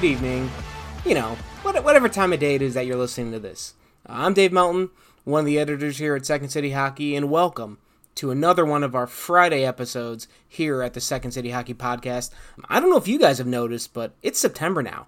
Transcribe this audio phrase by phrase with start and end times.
[0.00, 0.50] good evening.
[1.04, 3.74] You know, whatever time of day it is that you're listening to this.
[4.08, 4.88] Uh, I'm Dave Melton,
[5.24, 7.76] one of the editors here at Second City Hockey, and welcome
[8.14, 12.30] to another one of our Friday episodes here at the Second City Hockey Podcast.
[12.66, 15.06] I don't know if you guys have noticed, but it's September now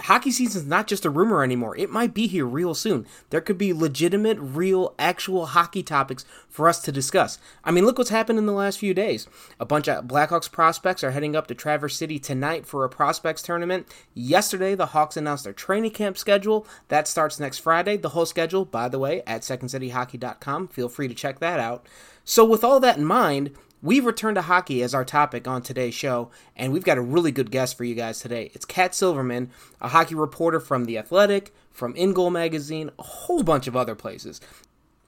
[0.00, 1.76] hockey season's not just a rumor anymore.
[1.76, 3.06] It might be here real soon.
[3.30, 7.38] There could be legitimate, real, actual hockey topics for us to discuss.
[7.64, 9.26] I mean, look what's happened in the last few days.
[9.58, 13.42] A bunch of Blackhawks prospects are heading up to Traverse City tonight for a prospects
[13.42, 13.86] tournament.
[14.14, 16.66] Yesterday, the Hawks announced their training camp schedule.
[16.88, 17.96] That starts next Friday.
[17.96, 20.68] The whole schedule, by the way, at secondcityhockey.com.
[20.68, 21.86] Feel free to check that out.
[22.24, 25.94] So, with all that in mind, We've returned to hockey as our topic on today's
[25.94, 28.50] show, and we've got a really good guest for you guys today.
[28.54, 29.50] It's Cat Silverman,
[29.82, 33.94] a hockey reporter from The Athletic, from In Goal Magazine, a whole bunch of other
[33.94, 34.40] places.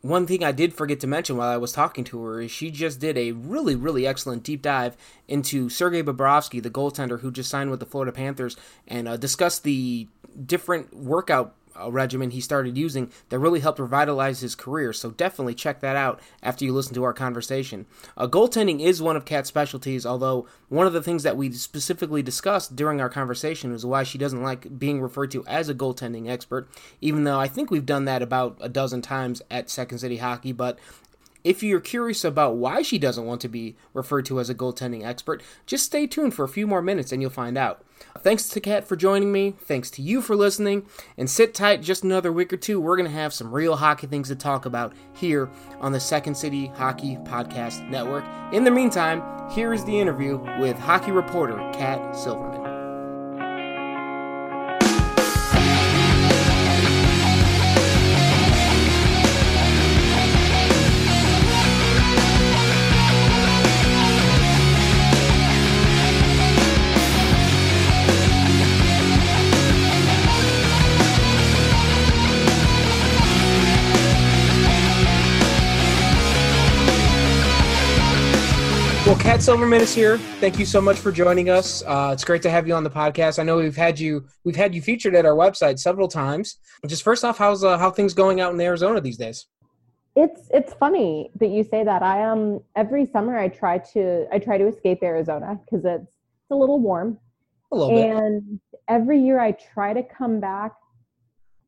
[0.03, 2.71] One thing I did forget to mention while I was talking to her is she
[2.71, 7.51] just did a really, really excellent deep dive into Sergei Bobrovsky, the goaltender who just
[7.51, 8.55] signed with the Florida Panthers,
[8.87, 10.09] and uh, discussed the
[10.45, 14.93] different workout uh, regimen he started using that really helped revitalize his career.
[14.93, 17.87] So definitely check that out after you listen to our conversation.
[18.17, 22.23] Uh, goaltending is one of Cat's specialties, although one of the things that we specifically
[22.23, 26.29] discussed during our conversation is why she doesn't like being referred to as a goaltending
[26.29, 26.69] expert,
[27.01, 30.53] even though I think we've done that about a dozen times at Second City Hockey.
[30.53, 30.79] But
[31.45, 35.05] if you're curious about why she doesn't want to be referred to as a goaltending
[35.05, 37.83] expert, just stay tuned for a few more minutes and you'll find out.
[38.21, 39.55] Thanks to Cat for joining me.
[39.61, 40.87] Thanks to you for listening.
[41.17, 42.81] And sit tight just another week or two.
[42.81, 45.51] We're going to have some real hockey things to talk about here
[45.81, 48.25] on the Second City Hockey Podcast Network.
[48.53, 52.58] In the meantime, here is the interview with hockey reporter Cat Silverman.
[79.09, 80.19] Well, Cat Silverman is here.
[80.19, 81.83] Thank you so much for joining us.
[81.87, 83.39] Uh, it's great to have you on the podcast.
[83.39, 86.59] I know we've had you we've had you featured at our website several times.
[86.87, 89.47] Just first off, how's uh, how things going out in Arizona these days?
[90.15, 92.03] It's it's funny that you say that.
[92.03, 96.51] I um every summer I try to I try to escape Arizona because it's it's
[96.51, 97.19] a little warm,
[97.73, 98.15] A little bit.
[98.15, 100.73] and every year I try to come back.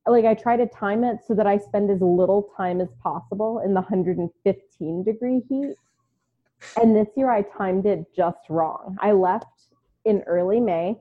[0.06, 3.60] Like I try to time it so that I spend as little time as possible
[3.64, 5.74] in the 115 degree heat.
[6.80, 8.96] And this year I timed it just wrong.
[9.00, 9.46] I left
[10.04, 10.96] in early May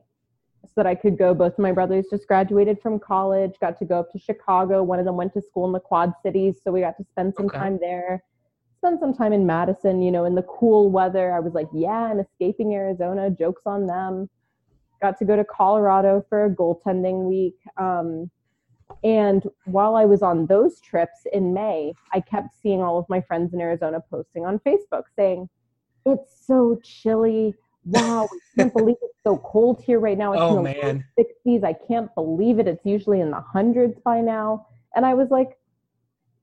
[0.66, 1.32] so that I could go.
[1.32, 4.82] Both of my brothers just graduated from college, got to go up to Chicago.
[4.82, 7.34] One of them went to school in the Quad Cities, so we got to spend
[7.34, 7.58] some Okay.
[7.58, 8.22] time there.
[8.78, 11.32] Spend some time in Madison, you know, in the cool weather.
[11.32, 14.28] I was like, yeah, and escaping Arizona, jokes on them.
[15.02, 17.56] Got to go to Colorado for a goaltending week.
[17.76, 18.30] Um,
[19.04, 23.20] and while I was on those trips in May, I kept seeing all of my
[23.20, 25.48] friends in Arizona posting on Facebook saying,
[26.06, 27.54] It's so chilly.
[27.84, 30.32] Wow, I can't believe it's so cold here right now.
[30.32, 31.04] It's Oh, in the low man.
[31.18, 31.64] 60s.
[31.64, 32.68] I can't believe it.
[32.68, 34.66] It's usually in the hundreds by now.
[34.94, 35.56] And I was like,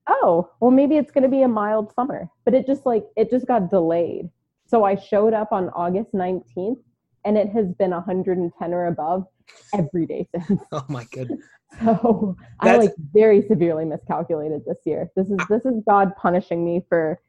[0.08, 2.30] oh, well, maybe it's going to be a mild summer.
[2.46, 4.30] But it just like, it just got delayed.
[4.66, 6.80] So I showed up on August 19th
[7.26, 9.26] and it has been 110 or above.
[9.74, 10.62] Every day since.
[10.72, 11.44] Oh my goodness.
[11.84, 15.12] So I like very severely miscalculated this year.
[15.16, 17.20] This is this is God punishing me for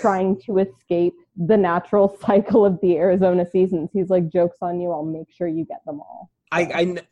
[0.00, 3.90] trying to escape the natural cycle of the Arizona seasons.
[3.92, 4.90] He's like, jokes on you.
[4.90, 6.30] I'll make sure you get them all.
[6.50, 6.60] I,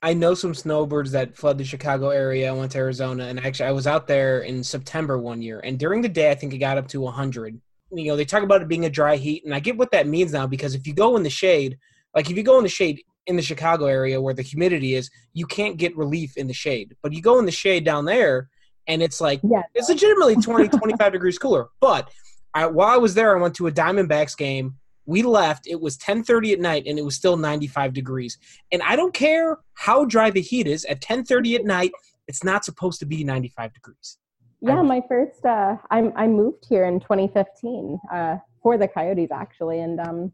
[0.03, 3.69] I, I know some snowbirds that fled the Chicago area, went to Arizona, and actually
[3.71, 6.59] I was out there in September one year, and during the day I think it
[6.59, 7.59] got up to 100.
[7.93, 10.07] You know, they talk about it being a dry heat, and I get what that
[10.07, 11.79] means now because if you go in the shade,
[12.15, 15.09] like if you go in the shade in the Chicago area where the humidity is,
[15.33, 16.95] you can't get relief in the shade.
[17.03, 18.51] But you go in the shade down there,
[18.87, 19.63] and it's like Yeah.
[19.75, 21.69] it's legitimately 20, 25 degrees cooler.
[21.81, 22.11] But
[22.53, 24.75] I, while I was there, I went to a Diamondbacks game.
[25.07, 25.67] We left.
[25.67, 28.37] It was 10:30 at night, and it was still 95 degrees.
[28.73, 30.85] And I don't care how dry the heat is.
[30.85, 31.93] At 10:30 at night,
[32.29, 34.19] it's not supposed to be 95 degrees.
[34.61, 39.81] Yeah, my first uh I I moved here in 2015 uh for the Coyotes actually
[39.81, 40.33] and um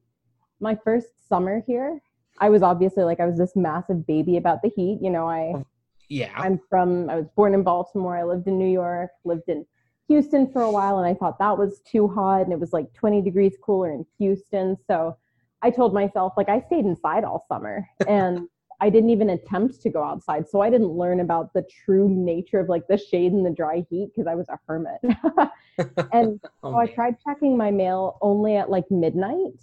[0.58, 2.00] my first summer here
[2.38, 5.64] I was obviously like I was this massive baby about the heat, you know, I
[6.08, 6.32] Yeah.
[6.36, 9.66] I'm from I was born in Baltimore, I lived in New York, lived in
[10.08, 12.92] Houston for a while and I thought that was too hot and it was like
[12.94, 15.16] 20 degrees cooler in Houston, so
[15.62, 18.48] I told myself like I stayed inside all summer and
[18.80, 20.48] I didn't even attempt to go outside.
[20.48, 23.86] So I didn't learn about the true nature of like the shade and the dry
[23.88, 25.00] heat because I was a hermit.
[26.12, 29.60] and Oh, so I tried checking my mail only at like midnight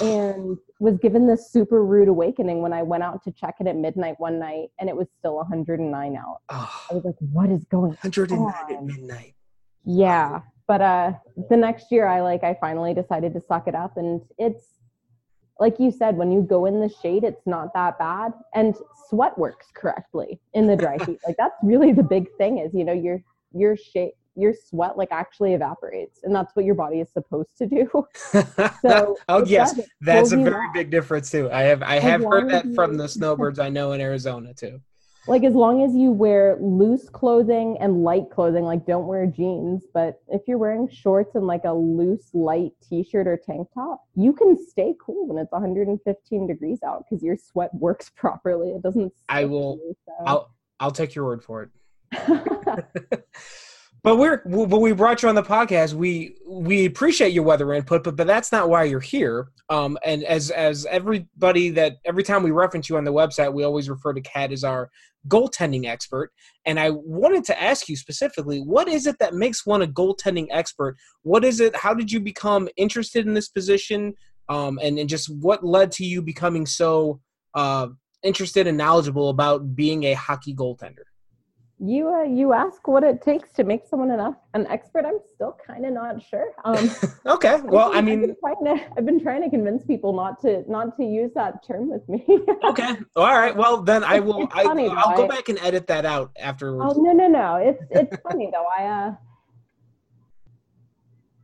[0.00, 3.76] and was given this super rude awakening when I went out to check it at
[3.76, 6.38] midnight one night and it was still 109 out.
[6.50, 9.34] I Oh, was like, what is going 109 at midnight.
[9.84, 11.12] yeah but uh
[11.48, 14.64] the next year i like i finally decided to suck it up and it's
[15.60, 18.74] like you said when you go in the shade it's not that bad and
[19.08, 22.82] sweat works correctly in the dry heat like that's really the big thing is you
[22.84, 23.22] know your
[23.52, 27.66] your shade your sweat like actually evaporates and that's what your body is supposed to
[27.66, 27.88] do
[28.82, 30.74] so oh yes, that's a very off.
[30.74, 31.50] big difference too.
[31.50, 34.52] I have I As have heard that as from the snowbirds I know in Arizona
[34.54, 34.80] too.
[35.26, 39.84] like as long as you wear loose clothing and light clothing like don't wear jeans
[39.92, 44.32] but if you're wearing shorts and like a loose light t-shirt or tank top you
[44.32, 49.12] can stay cool when it's 115 degrees out because your sweat works properly it doesn't
[49.28, 50.12] I will- you, so.
[50.26, 51.70] I'll I'll take your word for it.
[54.02, 58.04] But we're when we brought you on the podcast, we we appreciate your weather input,
[58.04, 59.48] but but that's not why you're here.
[59.68, 63.64] Um, and as as everybody that every time we reference you on the website, we
[63.64, 64.90] always refer to Cat as our
[65.28, 66.30] goaltending expert.
[66.64, 70.46] And I wanted to ask you specifically, what is it that makes one a goaltending
[70.50, 70.96] expert?
[71.22, 71.74] What is it?
[71.74, 74.14] How did you become interested in this position?
[74.48, 77.20] Um, and and just what led to you becoming so
[77.54, 77.88] uh,
[78.22, 81.06] interested and knowledgeable about being a hockey goaltender?
[81.78, 85.54] You uh, you ask what it takes to make someone enough an expert i'm still
[85.66, 86.90] kind of not sure um
[87.26, 88.34] Okay, well, I I've mean, been
[88.64, 92.08] to, I've been trying to convince people not to not to use that term with
[92.08, 92.24] me.
[92.64, 95.22] okay all right well then i will It's I, funny, i'll though.
[95.24, 97.56] go back and edit that out afterwards Oh no no no!
[97.56, 98.66] It's it's funny though.
[98.78, 99.14] I uh,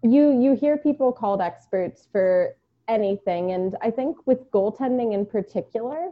[0.02, 2.56] you you hear people called experts for
[2.88, 6.08] anything, and I think with goaltending in particular,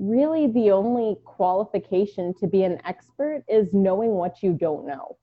[0.00, 5.16] really the only qualification to be an expert is knowing what you don't know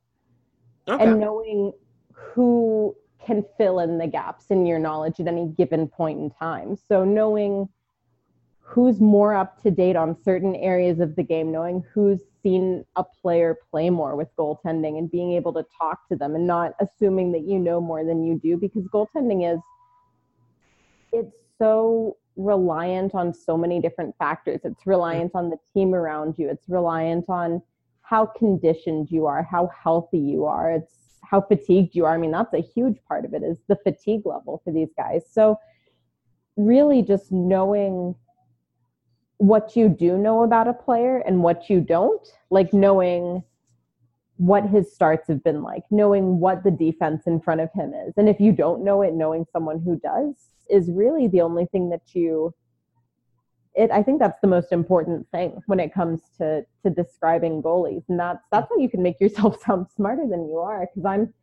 [0.87, 1.73] okay and knowing
[2.13, 2.95] who
[3.27, 6.77] can fill in the gaps in your knowledge at any given point in time.
[6.87, 7.67] So knowing
[8.61, 13.03] who's more up to date on certain areas of the game, knowing who's seen a
[13.03, 17.31] player play more with goaltending and being able to talk to them and not assuming
[17.33, 19.59] that you know more than you do because goaltending is
[21.11, 24.61] it's so reliant on so many different factors.
[24.63, 26.49] It's reliant on the team around you.
[26.49, 27.61] It's reliant on
[28.01, 30.71] how conditioned you are, how healthy you are.
[30.71, 32.13] It's how fatigued you are.
[32.13, 35.23] I mean, that's a huge part of it is the fatigue level for these guys.
[35.29, 35.57] So
[36.55, 38.15] really just knowing
[39.37, 43.43] what you do know about a player and what you don't, like knowing
[44.37, 48.13] what his starts have been like, knowing what the defense in front of him is.
[48.17, 50.35] And if you don't know it, knowing someone who does
[50.69, 52.53] is really the only thing that you
[53.77, 58.03] it I think that's the most important thing when it comes to to describing goalies.
[58.09, 61.33] And that's that's how you can make yourself sound smarter than you are because I'm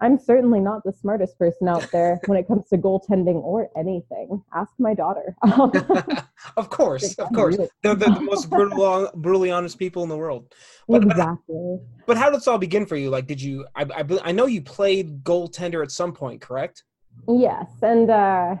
[0.00, 4.42] I'm certainly not the smartest person out there when it comes to goaltending or anything.
[4.54, 5.34] Ask my daughter.
[6.56, 10.54] Of course of course they're the, the most brutal, brutally honest people in the world
[10.86, 11.78] But- but- exactly.
[12.06, 14.46] but how did this all begin for you like did you I, I, I know
[14.46, 16.84] you played goaltender at some point correct
[17.28, 18.56] Yes, and uh,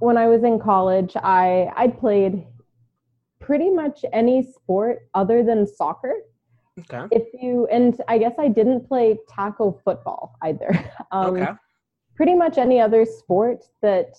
[0.00, 2.44] when I was in college, I I played
[3.40, 6.14] pretty much any sport other than soccer.
[6.80, 10.70] Okay If you and I guess I didn't play tackle football either.
[11.12, 11.52] Um, okay
[12.16, 14.16] Pretty much any other sport that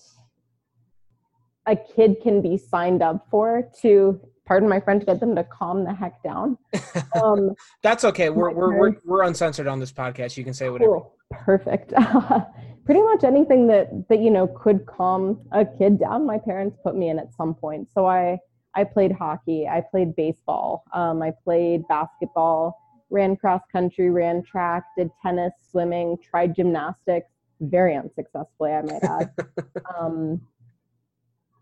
[1.66, 5.84] a kid can be signed up for to pardon my French, get them to calm
[5.84, 6.56] the heck down.
[7.22, 8.30] Um, That's okay.
[8.30, 10.36] We're, we're, we're, we're, uncensored on this podcast.
[10.36, 10.92] You can say whatever.
[10.92, 11.14] Cool.
[11.30, 11.92] Perfect.
[12.84, 16.94] Pretty much anything that, that, you know, could calm a kid down, my parents put
[16.94, 17.88] me in at some point.
[17.94, 18.38] So I,
[18.76, 19.66] I played hockey.
[19.66, 20.84] I played baseball.
[20.92, 22.78] Um, I played basketball,
[23.08, 27.30] ran cross country, ran track, did tennis, swimming, tried gymnastics,
[27.60, 29.30] very unsuccessfully, I might add.
[29.98, 30.42] um,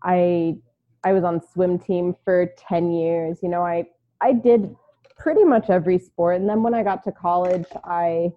[0.03, 0.57] I
[1.05, 3.39] I was on swim team for 10 years.
[3.41, 3.85] You know, I
[4.19, 4.75] I did
[5.17, 8.33] pretty much every sport and then when I got to college, I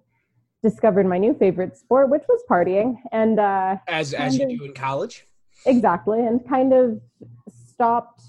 [0.63, 4.63] discovered my new favorite sport, which was partying and uh as as you of, do
[4.63, 5.25] in college.
[5.65, 7.01] Exactly, and kind of
[7.49, 8.21] stopped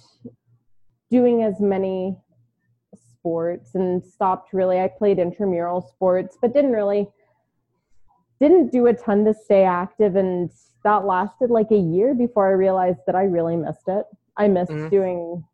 [1.10, 2.16] doing as many
[2.94, 7.08] sports and stopped really I played intramural sports but didn't really
[8.40, 10.50] didn't do a ton to stay active and
[10.84, 14.06] that lasted like a year before I realized that I really missed it.
[14.36, 14.88] I missed mm-hmm.
[14.88, 15.44] doing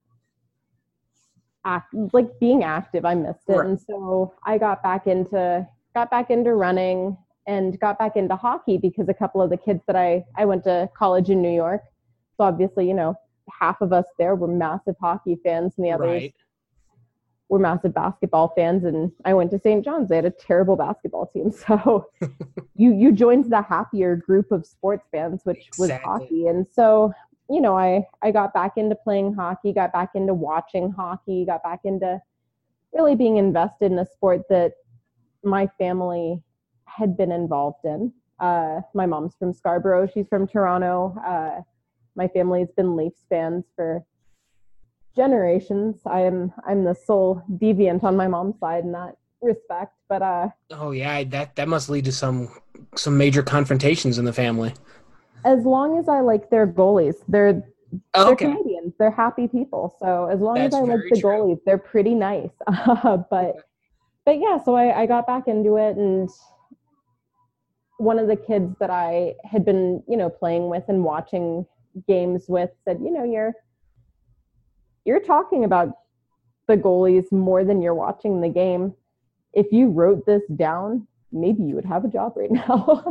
[1.64, 3.04] act like being active.
[3.04, 3.54] I missed it.
[3.54, 3.66] Right.
[3.66, 8.78] And so I got back into got back into running and got back into hockey
[8.78, 11.82] because a couple of the kids that I I went to college in New York.
[12.36, 13.16] So obviously, you know,
[13.50, 16.34] half of us there were massive hockey fans and the others right
[17.48, 19.84] were massive basketball fans and I went to St.
[19.84, 20.08] John's.
[20.08, 21.52] They had a terrible basketball team.
[21.66, 22.06] So
[22.74, 25.88] you you joined the happier group of sports fans, which exactly.
[25.88, 26.46] was hockey.
[26.48, 27.12] And so,
[27.48, 31.62] you know, I I got back into playing hockey, got back into watching hockey, got
[31.62, 32.20] back into
[32.92, 34.72] really being invested in a sport that
[35.42, 36.42] my family
[36.84, 38.12] had been involved in.
[38.40, 41.16] Uh, my mom's from Scarborough, she's from Toronto.
[41.24, 41.62] Uh,
[42.16, 44.04] my family's been Leafs fans for
[45.14, 46.00] generations.
[46.06, 49.92] I am I'm the sole deviant on my mom's side in that respect.
[50.08, 52.48] But uh Oh yeah, that that must lead to some
[52.96, 54.74] some major confrontations in the family.
[55.44, 57.62] As long as I like their goalies, they're
[58.14, 58.46] they're okay.
[58.46, 58.94] Canadians.
[58.98, 59.96] They're happy people.
[60.00, 61.30] So as long That's as I like the true.
[61.30, 62.50] goalies, they're pretty nice.
[62.66, 63.56] but
[64.24, 66.28] but yeah, so I, I got back into it and
[67.98, 71.64] one of the kids that I had been, you know, playing with and watching
[72.06, 73.52] games with said, you know, you're
[75.04, 75.90] you're talking about
[76.66, 78.94] the goalies more than you're watching the game.
[79.52, 83.04] If you wrote this down, maybe you would have a job right now.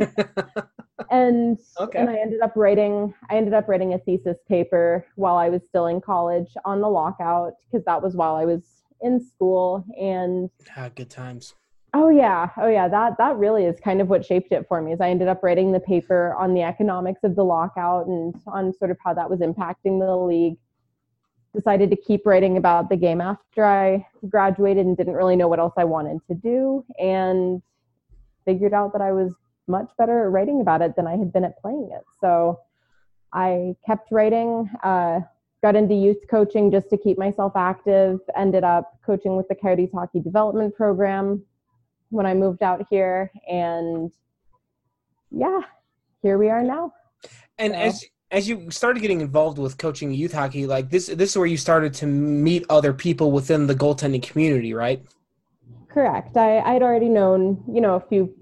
[1.10, 1.98] and okay.
[1.98, 5.62] and I ended up writing I ended up writing a thesis paper while I was
[5.66, 8.62] still in college on the lockout because that was while I was
[9.02, 11.54] in school and ah, good times.
[11.98, 12.50] Oh yeah.
[12.58, 12.88] Oh yeah.
[12.88, 14.92] That that really is kind of what shaped it for me.
[14.92, 18.74] Is I ended up writing the paper on the economics of the lockout and on
[18.74, 20.58] sort of how that was impacting the league
[21.54, 25.58] decided to keep writing about the game after I graduated and didn't really know what
[25.58, 27.62] else I wanted to do and
[28.44, 29.32] figured out that I was
[29.66, 32.04] much better at writing about it than I had been at playing it.
[32.20, 32.60] So
[33.32, 35.20] I kept writing, uh,
[35.62, 39.92] got into youth coaching just to keep myself active, ended up coaching with the Coyotes
[39.94, 41.42] Hockey Development Program
[42.10, 43.30] when I moved out here.
[43.48, 44.10] And
[45.30, 45.60] yeah,
[46.22, 46.92] here we are now.
[47.58, 47.78] And so.
[47.78, 51.46] as as you started getting involved with coaching youth hockey, like this, this is where
[51.46, 55.04] you started to meet other people within the goaltending community, right?
[55.88, 56.36] Correct.
[56.36, 58.34] I, I'd already known, you know, a few,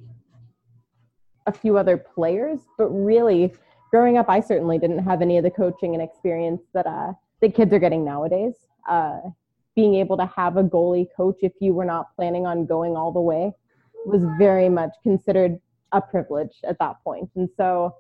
[1.47, 3.53] a few other players, but really,
[3.91, 7.51] growing up, I certainly didn't have any of the coaching and experience that uh, the
[7.51, 8.55] kids are getting nowadays.
[8.89, 9.21] Uh,
[9.75, 13.13] being able to have a goalie coach if you were not planning on going all
[13.13, 13.53] the way
[14.07, 15.59] was very much considered
[15.93, 17.31] a privilege at that point.
[17.37, 17.95] And so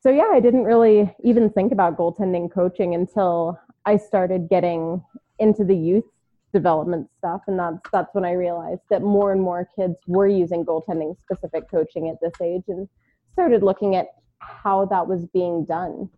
[0.00, 5.02] so yeah, I didn't really even think about goaltending coaching until I started getting
[5.38, 6.04] into the youth
[6.52, 10.66] development stuff and that's that's when I realized that more and more kids were using
[10.66, 12.88] goaltending specific coaching at this age and
[13.32, 16.08] started looking at how that was being done.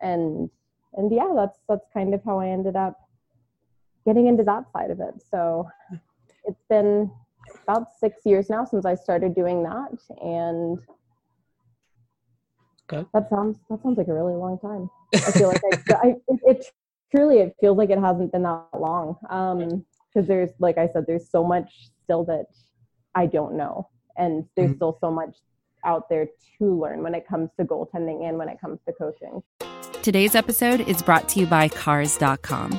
[0.00, 0.50] And
[0.94, 2.98] and yeah, that's that's kind of how I ended up
[4.04, 5.22] getting into that side of it.
[5.30, 5.68] So
[6.44, 7.10] it's been
[7.64, 10.78] about 6 years now since I started doing that and
[12.92, 13.06] Okay.
[13.14, 14.90] That sounds that sounds like a really long time.
[15.14, 16.66] I feel like I, I it, it,
[17.14, 19.16] truly it feels like it hasn't been that long.
[19.28, 21.70] Um, because there's like I said, there's so much
[22.02, 22.46] still that
[23.14, 24.76] I don't know, and there's mm-hmm.
[24.76, 25.36] still so much
[25.84, 26.26] out there
[26.58, 29.42] to learn when it comes to goaltending and when it comes to coaching.
[30.02, 32.78] Today's episode is brought to you by Cars.com.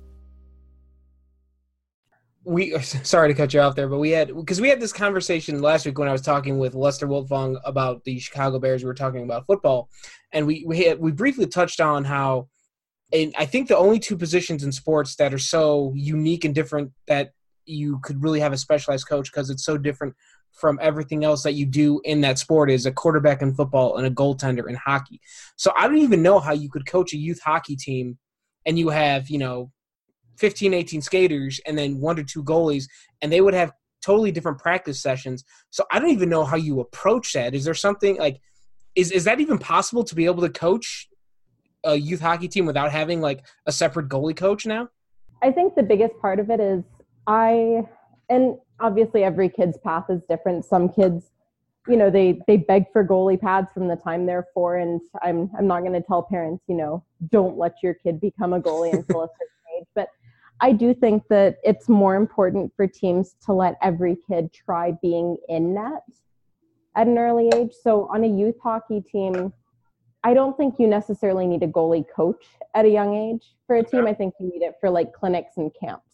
[2.51, 5.61] We sorry to cut you off there, but we had because we had this conversation
[5.61, 8.83] last week when I was talking with Lester Wiltfong about the Chicago Bears.
[8.83, 9.89] We were talking about football,
[10.33, 12.49] and we we had, we briefly touched on how,
[13.13, 16.91] and I think the only two positions in sports that are so unique and different
[17.07, 17.31] that
[17.65, 20.13] you could really have a specialized coach because it's so different
[20.51, 24.05] from everything else that you do in that sport is a quarterback in football and
[24.05, 25.21] a goaltender in hockey.
[25.55, 28.17] So I don't even know how you could coach a youth hockey team
[28.65, 29.71] and you have, you know,
[30.41, 32.85] 15, 18 skaters and then one or two goalies,
[33.21, 33.71] and they would have
[34.03, 35.45] totally different practice sessions.
[35.69, 37.53] So I don't even know how you approach that.
[37.53, 38.41] Is there something like,
[38.95, 41.07] is, is that even possible to be able to coach
[41.83, 44.89] a youth hockey team without having like a separate goalie coach now?
[45.43, 46.83] I think the biggest part of it is
[47.27, 47.83] I,
[48.27, 50.65] and obviously every kid's path is different.
[50.65, 51.29] Some kids,
[51.87, 55.49] you know, they they beg for goalie pads from the time they're four, and I'm
[55.57, 58.93] I'm not going to tell parents, you know, don't let your kid become a goalie
[58.93, 60.09] until a certain age, but
[60.61, 65.37] I do think that it's more important for teams to let every kid try being
[65.49, 66.03] in net
[66.95, 67.71] at an early age.
[67.81, 69.51] So on a youth hockey team,
[70.23, 73.83] I don't think you necessarily need a goalie coach at a young age for a
[73.83, 74.05] team.
[74.05, 76.05] I think you need it for like clinics and camps.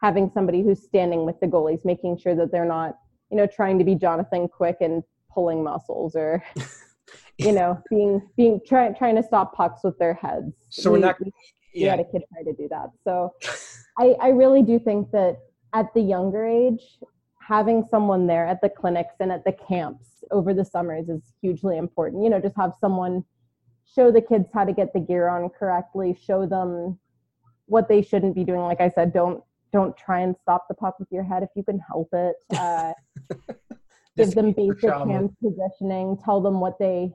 [0.00, 2.96] Having somebody who's standing with the goalies, making sure that they're not,
[3.32, 6.44] you know, trying to be Jonathan Quick and pulling muscles or
[7.38, 10.54] you know, being being trying trying to stop pucks with their heads.
[10.68, 11.32] So we're not we,
[11.74, 12.90] we had a kid try to do that.
[13.02, 13.34] So
[13.98, 15.38] I, I really do think that
[15.74, 16.98] at the younger age,
[17.40, 21.78] having someone there at the clinics and at the camps over the summers is hugely
[21.78, 22.22] important.
[22.22, 23.24] You know, just have someone
[23.84, 26.98] show the kids how to get the gear on correctly, show them
[27.66, 28.60] what they shouldn't be doing.
[28.60, 31.62] Like I said, don't don't try and stop the puck with your head if you
[31.62, 32.36] can help it.
[32.58, 32.92] Uh,
[34.16, 36.16] give them basic hand positioning.
[36.24, 37.12] Tell them what they,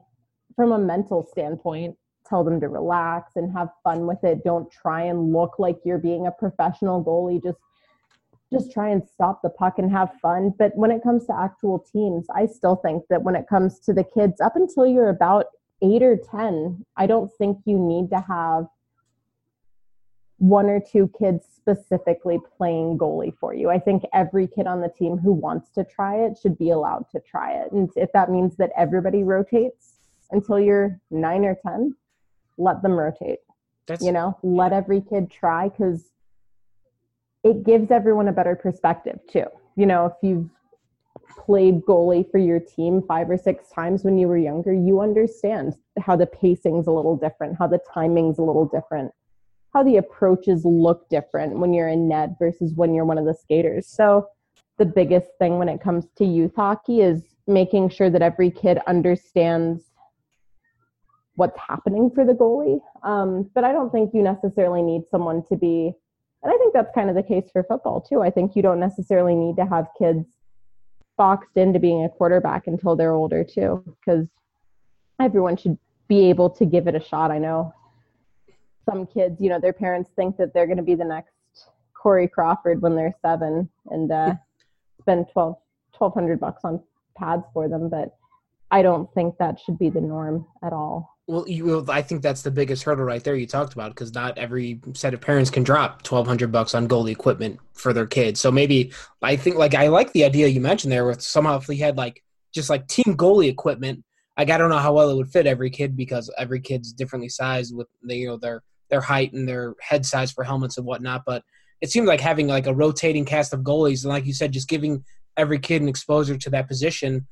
[0.56, 1.96] from a mental standpoint,
[2.28, 4.44] tell them to relax and have fun with it.
[4.44, 7.42] Don't try and look like you're being a professional goalie.
[7.42, 7.58] Just
[8.52, 10.54] just try and stop the puck and have fun.
[10.56, 13.92] But when it comes to actual teams, I still think that when it comes to
[13.92, 15.46] the kids, up until you're about
[15.82, 18.66] eight or 10, I don't think you need to have
[20.38, 23.70] one or two kids specifically playing goalie for you.
[23.70, 27.06] I think every kid on the team who wants to try it should be allowed
[27.12, 27.72] to try it.
[27.72, 29.94] And if that means that everybody rotates
[30.30, 31.94] until you're nine or 10,
[32.58, 33.38] let them rotate.
[33.86, 36.10] That's, you know, let every kid try because
[37.42, 39.44] it gives everyone a better perspective too.
[39.76, 40.48] You know, if you've
[41.44, 45.74] played goalie for your team five or six times when you were younger, you understand
[46.00, 49.12] how the pacing's a little different, how the timing's a little different,
[49.74, 53.34] how the approaches look different when you're in net versus when you're one of the
[53.34, 53.86] skaters.
[53.86, 54.26] So
[54.78, 58.78] the biggest thing when it comes to youth hockey is making sure that every kid
[58.86, 59.82] understands
[61.36, 62.80] what's happening for the goalie.
[63.02, 65.92] Um, but I don't think you necessarily need someone to be,
[66.42, 68.22] and I think that's kind of the case for football too.
[68.22, 70.26] I think you don't necessarily need to have kids
[71.16, 74.26] boxed into being a quarterback until they're older too, because
[75.20, 77.30] everyone should be able to give it a shot.
[77.30, 77.72] I know
[78.84, 81.32] some kids, you know, their parents think that they're going to be the next
[81.94, 84.34] Corey Crawford when they're seven and uh,
[85.00, 85.56] spend 12,
[85.96, 86.82] 1200 bucks on
[87.16, 87.88] pads for them.
[87.88, 88.14] But
[88.70, 91.13] I don't think that should be the norm at all.
[91.26, 94.36] Well, you, I think that's the biggest hurdle right there you talked about because not
[94.36, 98.40] every set of parents can drop twelve hundred bucks on goalie equipment for their kids.
[98.40, 101.66] So maybe I think like I like the idea you mentioned there with somehow if
[101.66, 104.04] we had like just like team goalie equipment.
[104.36, 107.30] Like I don't know how well it would fit every kid because every kid's differently
[107.30, 110.86] sized with the, you know their their height and their head size for helmets and
[110.86, 111.22] whatnot.
[111.24, 111.42] But
[111.80, 114.68] it seems like having like a rotating cast of goalies and like you said, just
[114.68, 115.04] giving
[115.38, 117.26] every kid an exposure to that position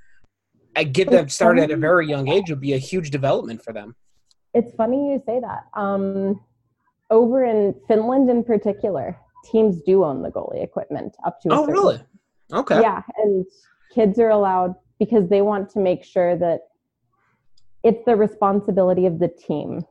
[0.77, 3.73] I get them started at a very young age would be a huge development for
[3.73, 3.95] them.
[4.55, 5.65] It's funny you say that.
[5.75, 6.41] Um,
[7.11, 9.17] over in Finland, in particular,
[9.51, 11.49] teams do own the goalie equipment up to.
[11.51, 12.01] oh, really?
[12.53, 12.81] Okay.
[12.81, 13.47] Yeah, and
[13.95, 16.61] kids are allowed because they want to make sure that
[17.83, 19.85] it's the responsibility of the team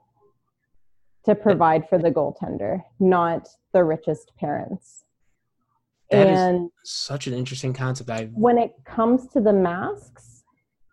[1.25, 5.03] to provide for the goaltender, not the richest parents.
[6.09, 8.09] That and such an interesting concept.
[8.09, 10.30] I when it comes to the masks,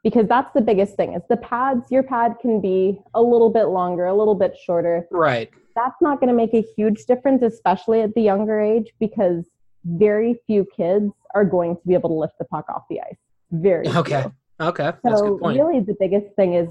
[0.02, 3.64] because that's the biggest thing is the pads your pad can be a little bit
[3.64, 5.06] longer a little bit shorter.
[5.10, 5.50] Right.
[5.74, 9.44] That's not going to make a huge difference especially at the younger age because
[9.84, 13.16] very few kids are going to be able to lift the puck off the ice.
[13.50, 14.66] Very okay few.
[14.66, 14.92] okay.
[15.02, 16.70] That's so really the biggest thing is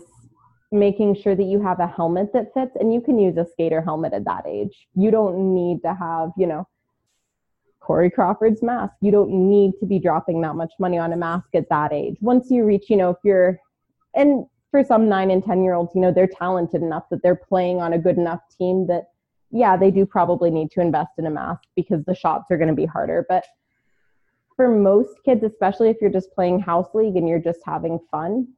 [0.72, 3.82] making sure that you have a helmet that fits and you can use a skater
[3.82, 4.88] helmet at that age.
[4.96, 6.68] You don't need to have you know
[7.88, 8.95] Corey Crawford's mask.
[9.00, 12.17] You don't need to be dropping that much money on a mask at that age.
[12.19, 13.58] Once you reach, you know, if you're,
[14.13, 17.34] and for some nine and 10 year olds, you know, they're talented enough that they're
[17.34, 19.06] playing on a good enough team that,
[19.52, 22.67] yeah, they do probably need to invest in a mask because the shots are going
[22.67, 23.26] to be harder.
[23.30, 23.45] But
[24.58, 28.50] for most kids, especially if you're just playing house league and you're just having fun,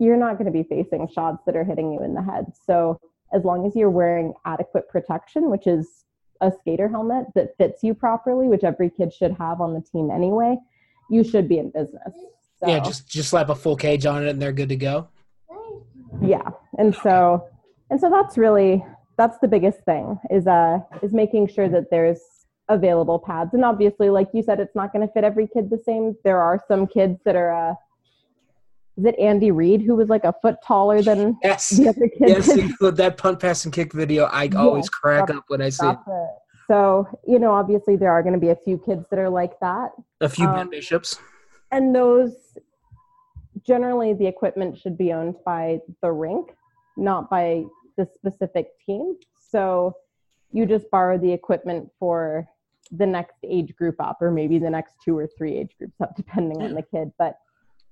[0.00, 2.46] you're not going to be facing shots that are hitting you in the head.
[2.66, 2.98] So
[3.32, 6.04] as long as you're wearing adequate protection, which is
[6.46, 10.10] a skater helmet that fits you properly, which every kid should have on the team
[10.10, 10.56] anyway,
[11.10, 12.14] you should be in business.
[12.60, 15.08] So, Yeah, just just slap a full cage on it and they're good to go.
[16.22, 16.48] yeah.
[16.78, 17.16] And so
[17.90, 18.84] and so that's really
[19.16, 22.20] that's the biggest thing is uh is making sure that there's
[22.68, 23.50] available pads.
[23.54, 26.16] And obviously, like you said, it's not going to fit every kid the same.
[26.24, 27.74] There are some kids that are uh
[28.96, 31.70] is it Andy Reid who was like a foot taller than Yes.
[31.70, 32.48] the other kids?
[32.48, 34.24] Yes, that punt, pass, and kick video.
[34.24, 35.98] I always crack up when I see it.
[36.06, 36.30] It.
[36.68, 39.58] So, you know, obviously there are going to be a few kids that are like
[39.60, 39.90] that.
[40.20, 41.18] a few um, bishops.
[41.72, 42.32] And those,
[43.66, 46.52] generally, the equipment should be owned by the rink,
[46.96, 47.64] not by
[47.96, 49.16] the specific team.
[49.50, 49.94] So
[50.52, 52.48] you just borrow the equipment for
[52.92, 56.14] the next age group up, or maybe the next two or three age groups up,
[56.16, 57.10] depending on the kid.
[57.18, 57.36] But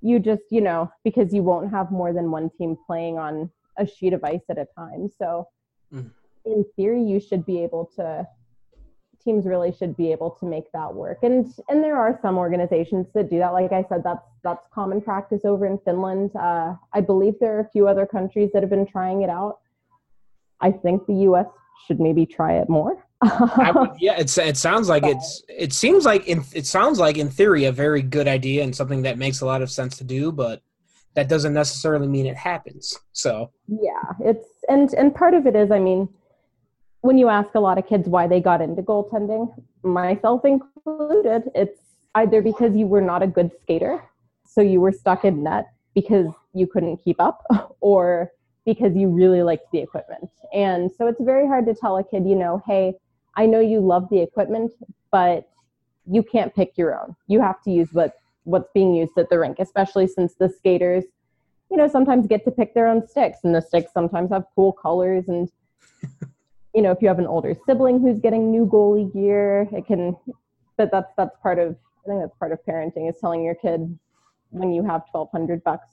[0.03, 3.87] you just, you know, because you won't have more than one team playing on a
[3.87, 5.09] sheet of ice at a time.
[5.19, 5.49] So
[5.93, 6.11] Mm.
[6.47, 8.27] in theory, you should be able to
[9.23, 11.19] teams really should be able to make that work.
[11.23, 13.53] And and there are some organizations that do that.
[13.53, 16.35] Like i said that's that's common practice over in finland.
[16.35, 19.59] Uh, i believe there are a few other countries that have been trying it out.
[20.61, 21.47] I think the us
[21.87, 26.27] should maybe try it more would, yeah, it's it sounds like it's it seems like
[26.27, 29.47] in it sounds like in theory a very good idea and something that makes a
[29.47, 30.63] lot of sense to do, but
[31.15, 32.99] that doesn't necessarily mean it happens.
[33.13, 36.09] So yeah it's and and part of it is i mean
[37.01, 41.81] when you ask a lot of kids why they got into goaltending myself included it's
[42.17, 44.03] either because you were not a good skater
[44.47, 47.45] so you were stuck in net because you couldn't keep up
[47.81, 48.31] or
[48.65, 52.27] because you really liked the equipment and so it's very hard to tell a kid
[52.27, 52.95] you know hey
[53.37, 54.73] i know you love the equipment
[55.11, 55.49] but
[56.11, 58.15] you can't pick your own you have to use what
[58.45, 61.05] what's being used at the rink especially since the skaters
[61.71, 64.73] you know sometimes get to pick their own sticks and the sticks sometimes have cool
[64.73, 65.51] colors and
[66.75, 70.17] you know if you have an older sibling who's getting new goalie gear it can
[70.77, 73.99] but that's that's part of i think that's part of parenting is telling your kid
[74.51, 75.89] when you have 1200 bucks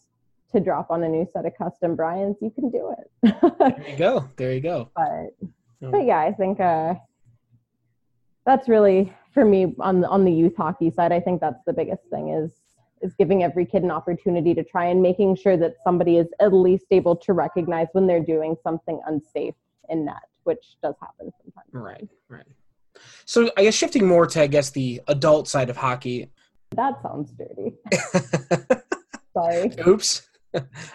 [0.52, 3.98] to drop on a new set of custom Brian's you can do it there you
[3.98, 4.30] go.
[4.36, 4.90] There you go.
[4.96, 6.96] but but yeah i think uh
[8.50, 11.74] that's really for me on the on the youth hockey side i think that's the
[11.74, 12.52] biggest thing is
[13.02, 16.52] is giving every kid an opportunity to try and making sure that somebody is at
[16.52, 19.54] least able to recognize when they're doing something unsafe
[19.90, 22.46] in net which does happen sometimes Right, right.
[23.26, 26.32] So I guess shifting more to I guess the adult side of hockey.
[26.76, 27.74] that sounds dirty
[29.34, 30.26] sorry Oops.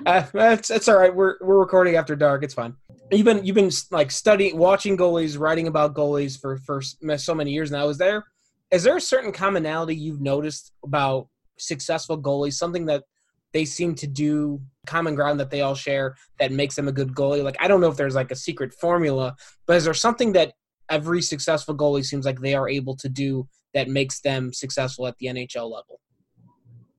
[0.04, 1.14] Uh, it's, it's all right.
[1.14, 2.42] We're we're recording after dark.
[2.42, 2.74] It's fine.
[3.10, 7.52] You've been you've been like studying, watching goalies, writing about goalies for for so many
[7.52, 7.88] years now.
[7.88, 8.24] Is there
[8.70, 12.54] is there a certain commonality you've noticed about successful goalies?
[12.54, 13.04] Something that
[13.52, 17.14] they seem to do, common ground that they all share that makes them a good
[17.14, 17.44] goalie.
[17.44, 19.36] Like I don't know if there's like a secret formula,
[19.66, 20.54] but is there something that
[20.90, 25.16] every successful goalie seems like they are able to do that makes them successful at
[25.18, 26.00] the NHL level?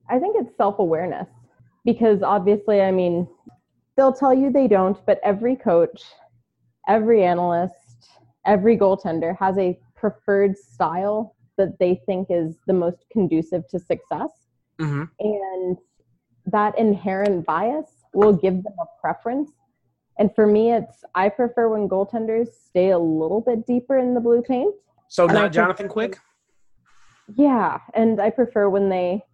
[0.08, 1.26] I think it's self awareness
[1.84, 3.28] because obviously, I mean,
[3.96, 6.04] they'll tell you they don't, but every coach,
[6.88, 8.10] every analyst,
[8.44, 14.30] every goaltender has a preferred style that they think is the most conducive to success.
[14.78, 15.04] Mm-hmm.
[15.18, 15.78] And
[16.46, 19.50] that inherent bias will give them a preference.
[20.18, 24.20] And for me, it's I prefer when goaltenders stay a little bit deeper in the
[24.20, 24.74] blue paint.
[25.08, 26.18] So not Jonathan Quick.
[27.34, 29.24] Yeah, and I prefer when they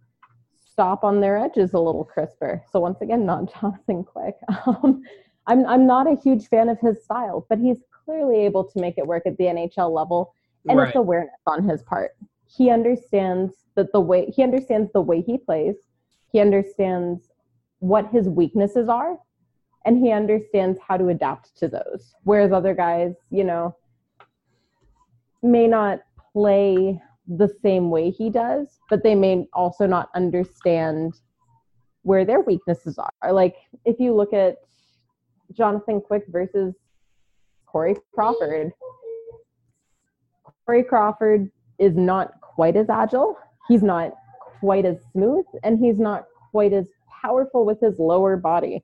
[0.73, 2.63] stop on their edges a little crisper.
[2.71, 4.35] So once again, not Jonathan Quick.
[4.65, 5.03] Um,
[5.47, 8.97] I'm I'm not a huge fan of his style, but he's clearly able to make
[8.97, 10.33] it work at the NHL level,
[10.67, 10.87] and Right.
[10.87, 12.11] it's awareness on his part.
[12.45, 15.75] He understands that the way he understands the way he plays.
[16.31, 17.29] He understands
[17.79, 19.17] what his weaknesses are,
[19.85, 22.15] and he understands how to adapt to those.
[22.23, 23.75] Whereas other guys, you know,
[25.43, 25.99] may not
[26.31, 31.13] play the same way he does, but they may also not understand
[32.01, 33.33] where their weaknesses are.
[33.33, 33.55] Like
[33.85, 34.57] if you look at
[35.53, 36.75] Jonathan Quick versus
[37.65, 38.73] Corey Crawford,
[40.65, 43.37] Corey Crawford is not quite as agile.
[43.67, 44.13] He's not
[44.59, 46.85] quite as smooth, and he's not quite as
[47.21, 48.83] powerful with his lower body.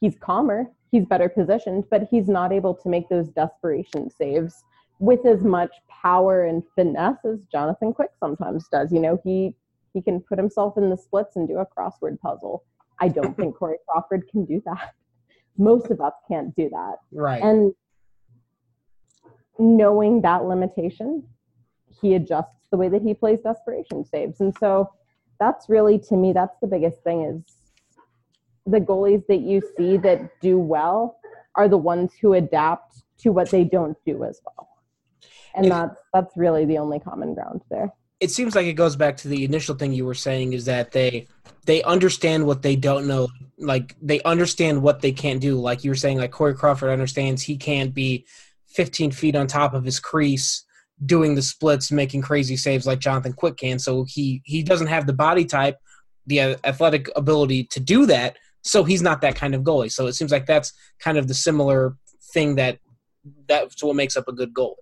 [0.00, 4.64] He's calmer, he's better positioned, but he's not able to make those desperation saves
[4.98, 8.92] with as much power and finesse as Jonathan Quick sometimes does.
[8.92, 9.54] You know, he
[9.92, 12.64] he can put himself in the splits and do a crossword puzzle.
[13.00, 14.94] I don't think Corey Crawford can do that.
[15.56, 16.96] Most of us can't do that.
[17.12, 17.42] Right.
[17.42, 17.74] And
[19.58, 21.24] knowing that limitation,
[22.00, 24.40] he adjusts the way that he plays desperation saves.
[24.40, 24.90] And so
[25.38, 27.56] that's really to me that's the biggest thing is
[28.66, 31.18] the goalies that you see that do well
[31.54, 34.68] are the ones who adapt to what they don't do as well.
[35.54, 37.92] And that's that's really the only common ground there.
[38.20, 40.92] It seems like it goes back to the initial thing you were saying is that
[40.92, 41.26] they
[41.66, 43.28] they understand what they don't know.
[43.58, 45.60] Like they understand what they can't do.
[45.60, 48.26] Like you were saying, like Corey Crawford understands he can't be
[48.68, 50.64] 15 feet on top of his crease
[51.04, 53.78] doing the splits, making crazy saves like Jonathan Quick can.
[53.78, 55.78] So he he doesn't have the body type,
[56.26, 58.36] the athletic ability to do that.
[58.62, 59.92] So he's not that kind of goalie.
[59.92, 61.96] So it seems like that's kind of the similar
[62.32, 62.78] thing that
[63.48, 64.74] that's what makes up a good goalie.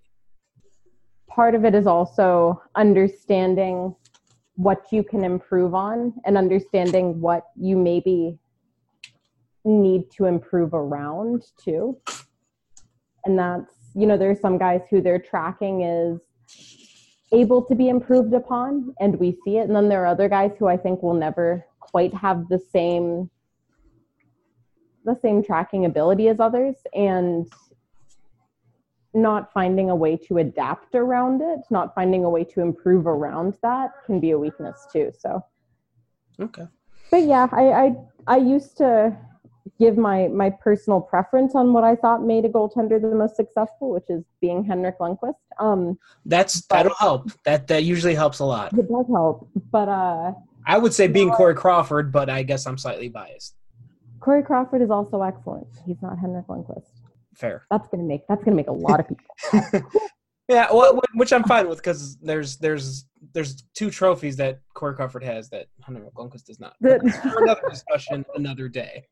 [1.34, 3.94] Part of it is also understanding
[4.56, 8.38] what you can improve on and understanding what you maybe
[9.64, 11.96] need to improve around too.
[13.24, 16.20] And that's, you know, there's some guys who their tracking is
[17.32, 19.66] able to be improved upon and we see it.
[19.66, 23.30] And then there are other guys who I think will never quite have the same
[25.04, 27.50] the same tracking ability as others and
[29.14, 33.54] not finding a way to adapt around it, not finding a way to improve around
[33.62, 35.12] that can be a weakness too.
[35.18, 35.44] So
[36.40, 36.66] Okay.
[37.10, 37.94] But yeah, I I,
[38.26, 39.16] I used to
[39.78, 43.90] give my my personal preference on what I thought made a goaltender the most successful,
[43.90, 45.34] which is being Henrik Lundqvist.
[45.58, 47.30] Um, That's that'll help.
[47.44, 48.72] That that usually helps a lot.
[48.72, 50.32] it does help, but uh,
[50.66, 53.56] I would say being Corey Crawford, but I guess I'm slightly biased.
[54.20, 55.66] Corey Crawford is also excellent.
[55.84, 56.91] He's not Henrik Lundqvist.
[57.34, 57.66] Fair.
[57.70, 59.82] That's gonna make that's gonna make a lot of people.
[60.48, 65.22] Yeah, well, which I'm fine with because there's there's there's two trophies that Corey Crawford
[65.24, 66.74] has that Henrik Lundqvist does not.
[66.80, 69.06] But that's for another discussion, another day.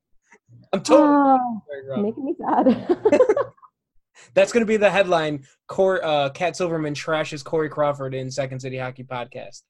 [0.72, 2.98] I'm totally Corey making me sad.
[4.34, 5.46] That's going to be the headline.
[5.66, 9.62] Cor- uh, Cat Silverman trashes Corey Crawford in Second City Hockey Podcast.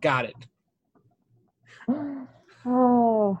[0.00, 0.34] Got it.
[2.66, 3.40] oh,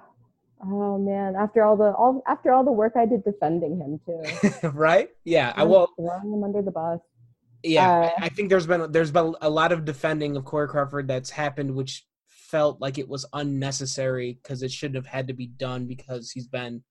[0.64, 1.34] oh man!
[1.36, 5.08] After all the all after all the work I did defending him too, right?
[5.24, 5.52] Yeah.
[5.56, 5.88] I will.
[5.96, 7.00] throwing him under the bus.
[7.62, 7.88] Yeah.
[7.90, 11.08] Uh, I I think there's been there's been a lot of defending of Corey Crawford
[11.08, 15.46] that's happened, which felt like it was unnecessary because it shouldn't have had to be
[15.46, 16.82] done because he's been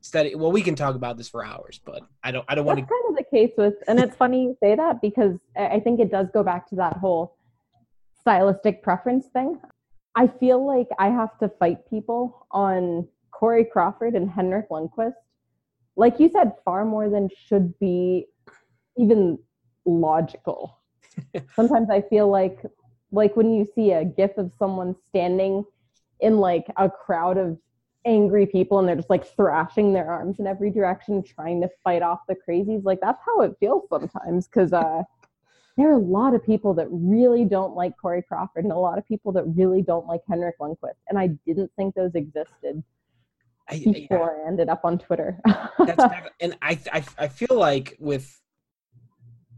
[0.00, 0.34] steady.
[0.34, 2.44] Well, we can talk about this for hours, but I don't.
[2.48, 2.94] I don't want That's to.
[2.94, 6.10] kind of the case with, and it's funny you say that because I think it
[6.10, 7.36] does go back to that whole
[8.20, 9.60] stylistic preference thing.
[10.18, 15.12] I feel like I have to fight people on Corey Crawford and Henrik Lundqvist.
[15.94, 18.26] Like you said, far more than should be
[18.96, 19.38] even
[19.84, 20.80] logical.
[21.54, 22.58] Sometimes I feel like
[23.12, 25.64] like when you see a gif of someone standing
[26.18, 27.56] in like a crowd of
[28.04, 32.02] angry people and they're just like thrashing their arms in every direction trying to fight
[32.02, 35.02] off the crazies like that's how it feels sometimes because uh
[35.78, 38.98] there are a lot of people that really don't like Corey Crawford and a lot
[38.98, 42.82] of people that really don't like Henrik Lundqvist and I didn't think those existed
[43.70, 45.38] I, before I ended up on Twitter.
[45.78, 46.04] That's
[46.40, 48.40] and I, I I feel like with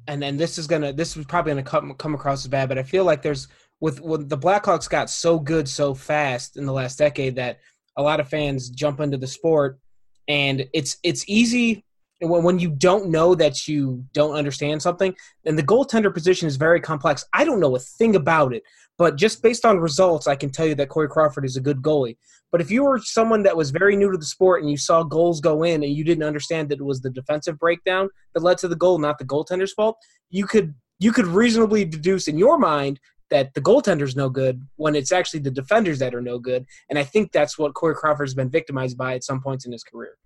[0.09, 2.79] and then this is gonna this is probably gonna come come across as bad, but
[2.79, 3.49] I feel like there's
[3.81, 7.61] with with the Blackhawks got so good so fast in the last decade that
[7.97, 9.81] a lot of fans jump into the sport
[10.29, 11.85] and it's it's easy
[12.21, 16.57] when, when you don't know that you don't understand something and the goaltender position is
[16.57, 18.63] very complex i don't know a thing about it
[18.99, 21.83] but just based on results i can tell you that corey crawford is a good
[21.83, 22.17] goalie
[22.53, 25.03] but if you were someone that was very new to the sport and you saw
[25.03, 28.59] goals go in and you didn't understand that it was the defensive breakdown that led
[28.59, 29.97] to the goal not the goaltender's fault
[30.31, 34.95] you could you could reasonably deduce in your mind that the goaltender's no good when
[34.95, 36.67] it's actually the defenders that are no good.
[36.91, 39.85] And I think that's what Corey Crawford's been victimized by at some points in his
[39.85, 40.17] career.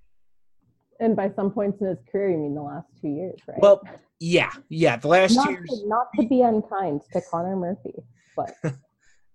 [1.01, 3.59] And by some points in his career, you mean the last two years, right?
[3.61, 3.83] Well,
[4.21, 4.97] yeah, yeah.
[4.97, 5.69] The last not two years.
[5.71, 7.95] to, not to be unkind to Connor Murphy,
[8.37, 8.55] but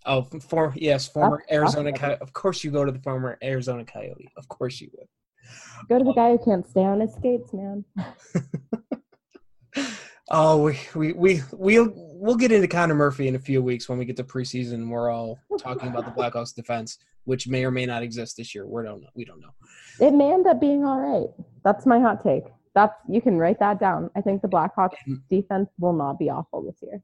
[0.06, 1.92] Oh, for yes, former That's- Arizona.
[1.92, 2.22] Coyote.
[2.22, 4.30] Of course, you go to the former Arizona Coyote.
[4.38, 5.08] Of course, you would.
[5.90, 7.86] go to the um, guy who can't stay on his skates, man.
[10.32, 11.86] Oh, we we we we'll
[12.20, 14.90] we'll get into Connor Murphy in a few weeks when we get to preseason.
[14.90, 18.68] We're all talking about the Blackhawks defense, which may or may not exist this year.
[18.68, 19.10] We don't know.
[19.16, 19.54] We don't know.
[20.00, 21.30] It may end up being all right.
[21.64, 22.44] That's my hot take.
[22.76, 24.10] That's you can write that down.
[24.16, 24.96] I think the Blackhawks
[25.30, 27.02] defense will not be awful this year.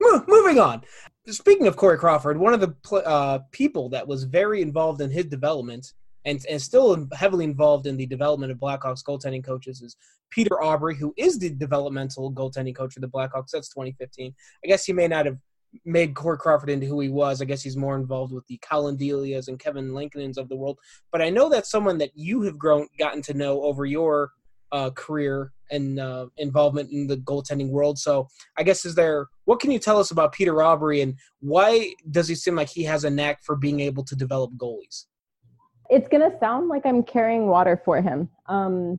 [0.00, 0.82] Mo- moving on.
[1.28, 5.10] Speaking of Corey Crawford, one of the pl- uh, people that was very involved in
[5.10, 5.92] his development
[6.24, 9.96] and, and still heavily involved in the development of Blackhawks goaltending coaches is
[10.30, 14.34] Peter Aubry, who is the developmental goaltending coach of the Blackhawks since 2015.
[14.64, 15.38] I guess he may not have
[15.84, 17.40] made Corey Crawford into who he was.
[17.40, 20.78] I guess he's more involved with the Collin Delias and Kevin Lankinen's of the world.
[21.12, 24.30] But I know that's someone that you have grown gotten to know over your
[24.72, 27.98] uh, career and uh, involvement in the goaltending world.
[27.98, 31.94] So I guess is there what can you tell us about Peter Aubry and why
[32.10, 35.06] does he seem like he has a knack for being able to develop goalies?
[35.90, 38.28] It's gonna sound like I'm carrying water for him.
[38.46, 38.98] Um,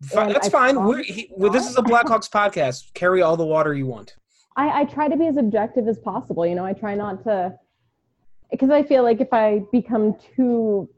[0.00, 0.82] that's I fine.
[0.82, 2.92] We're, he, well, this is a Blackhawks podcast.
[2.94, 4.16] Carry all the water you want.
[4.56, 6.46] I, I try to be as objective as possible.
[6.46, 7.54] You know, I try not to
[8.50, 10.88] because I feel like if I become too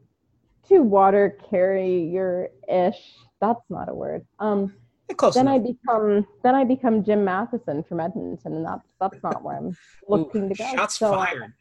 [0.67, 4.25] too water carrier ish, that's not a word.
[4.39, 4.73] Um,
[5.17, 5.55] Close then enough.
[5.55, 9.77] I become then I become Jim Matheson from Edmonton, and that's that's not where I'm
[10.07, 10.75] looking Ooh, to go.
[10.75, 11.53] Shots so, fired.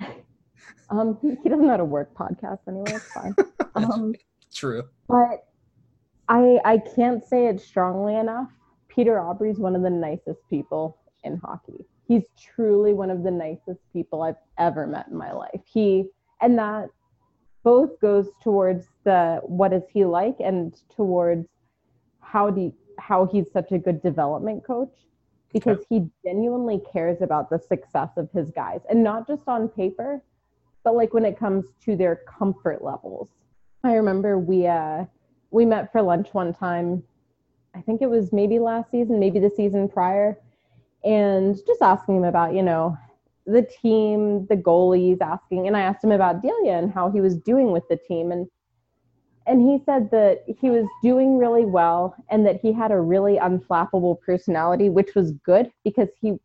[0.90, 2.92] Um, he, he doesn't know how to work podcasts anyway.
[2.92, 3.34] It's fine.
[3.74, 4.14] um,
[4.52, 4.84] True.
[5.08, 5.46] But
[6.28, 8.50] I I can't say it strongly enough.
[8.88, 11.86] Peter Aubry's one of the nicest people in hockey.
[12.06, 15.60] He's truly one of the nicest people I've ever met in my life.
[15.64, 16.06] He
[16.40, 16.88] and that
[17.62, 21.48] both goes towards the what is he like and towards
[22.20, 24.94] how do you, how he's such a good development coach
[25.52, 25.86] because okay.
[25.88, 30.22] he genuinely cares about the success of his guys and not just on paper
[30.84, 33.28] but like when it comes to their comfort levels.
[33.84, 35.04] I remember we uh
[35.50, 37.02] we met for lunch one time.
[37.74, 40.38] I think it was maybe last season maybe the season prior
[41.04, 42.96] and just asking him about you know
[43.46, 47.36] the team, the goalies asking, and I asked him about Delia and how he was
[47.36, 48.46] doing with the team, and
[49.46, 53.38] and he said that he was doing really well and that he had a really
[53.38, 56.38] unflappable personality, which was good because he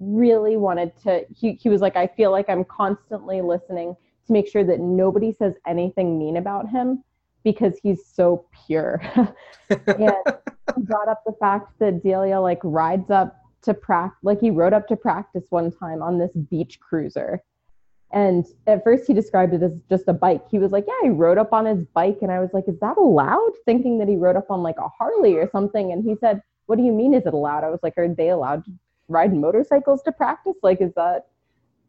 [0.00, 1.24] really wanted to.
[1.34, 3.94] He he was like, I feel like I'm constantly listening
[4.26, 7.04] to make sure that nobody says anything mean about him
[7.44, 9.00] because he's so pure.
[9.70, 10.12] and
[10.76, 14.72] he brought up the fact that Delia like rides up to practice like he rode
[14.72, 17.42] up to practice one time on this beach cruiser.
[18.12, 20.44] And at first he described it as just a bike.
[20.50, 22.18] He was like yeah he rode up on his bike.
[22.22, 23.52] And i was like is that allowed?
[23.66, 25.92] Thinking that he rode up on like a harley or something.
[25.92, 27.64] And he said what do you mean is it allowed?
[27.64, 28.72] I was like are they allowed to
[29.10, 31.26] ride motorcycles to practice like is that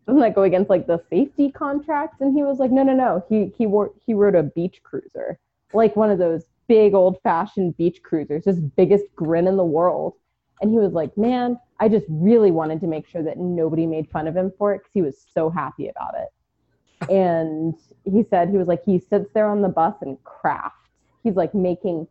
[0.08, 3.24] doesn't that go against like the safety contracts and he was like no no no
[3.30, 5.40] he he wore he rode a beach cruiser
[5.74, 10.16] like one of those big old fashioned beach cruisers just biggest grin in the world
[10.62, 14.10] and he was like, man, I just really wanted to make sure that nobody made
[14.10, 17.10] fun of him for it because he was so happy about it.
[17.12, 17.74] And
[18.06, 20.88] he said, he was like, he sits there on the bus and crafts.
[21.24, 22.08] He's like making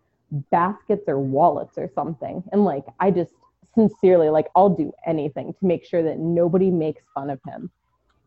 [0.50, 2.42] baskets or wallets or something.
[2.50, 3.34] And like, I just
[3.74, 7.70] sincerely, like, I'll do anything to make sure that nobody makes fun of him.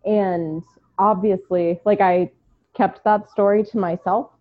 [0.06, 0.64] And
[0.98, 2.32] obviously, like, I
[2.74, 4.32] kept that story to myself.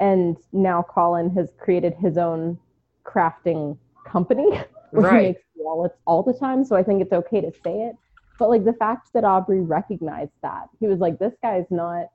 [0.00, 2.58] And now Collin has created his own
[3.04, 5.20] crafting company where right.
[5.20, 6.64] he makes wallets all the time.
[6.64, 7.96] So I think it's okay to say it.
[8.38, 12.08] But like the fact that Aubry recognized that, he was like, this guy's not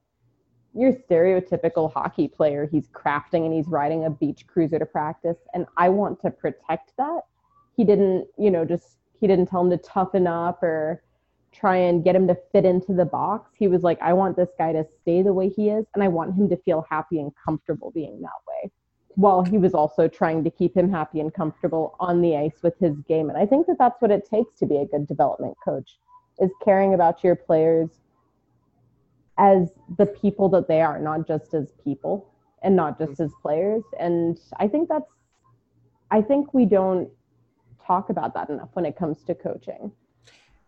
[0.75, 2.67] your stereotypical hockey player.
[2.69, 5.37] He's crafting and he's riding a beach cruiser to practice.
[5.53, 7.21] And I want to protect that.
[7.79, 11.01] He didn't, you know, just, he didn't tell him to toughen up or
[11.53, 13.51] try and get him to fit into the box.
[13.57, 15.85] He was like, I want this guy to stay the way he is.
[15.93, 18.71] And I want him to feel happy and comfortable being that way
[19.15, 22.77] while he was also trying to keep him happy and comfortable on the ice with
[22.79, 23.29] his game.
[23.29, 25.97] And I think that that's what it takes to be a good development coach
[26.39, 27.89] is caring about your players
[29.37, 32.29] as the people that they are, not just as people
[32.61, 33.25] and not just mm.
[33.25, 33.83] as players.
[33.99, 35.11] And I think that's
[36.11, 37.09] I think we don't
[37.89, 39.91] talk about that enough when it comes to coaching.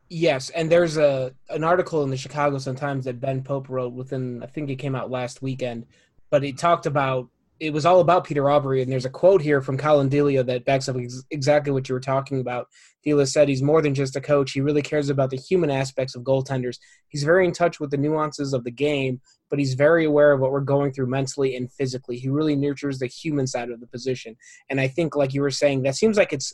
[0.10, 3.94] Yes, and there's a an article in the Chicago Sun Times that Ben Pope wrote
[3.94, 5.86] within I think it came out last weekend,
[6.30, 7.30] but he talked about
[7.62, 10.66] it was all about Peter Aubry, and there's a quote here from Collin Delia that
[10.66, 12.68] backs up ex- exactly what you were talking about.
[13.04, 16.16] Delia said he's more than just a coach; he really cares about the human aspects
[16.16, 16.78] of goaltenders.
[17.08, 20.40] He's very in touch with the nuances of the game, but he's very aware of
[20.42, 22.18] what we're going through mentally and physically.
[22.18, 24.36] He really nurtures the human side of the position,
[24.70, 26.54] and I think, like you were saying, that seems like it's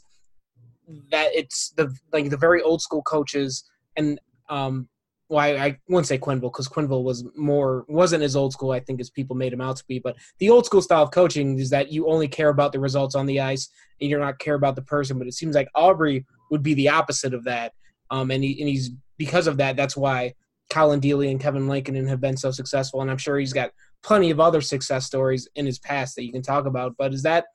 [1.11, 3.63] that it's the like the very old school coaches
[3.95, 4.19] and
[4.49, 4.87] um
[5.29, 8.79] well, I, I wouldn't say Quenneville because Quenneville was more wasn't as old school I
[8.79, 9.99] think as people made him out to be.
[9.99, 13.15] But the old school style of coaching is that you only care about the results
[13.15, 13.69] on the ice
[13.99, 15.17] and you're not care about the person.
[15.17, 17.73] But it seems like Aubry would be the opposite of that.
[18.09, 19.75] Um, and he and he's because of that.
[19.75, 20.33] That's why
[20.69, 23.01] Collin Delia and Kevin Lankinen have been so successful.
[23.01, 23.71] And I'm sure he's got
[24.03, 26.95] plenty of other success stories in his past that you can talk about.
[26.97, 27.45] But is that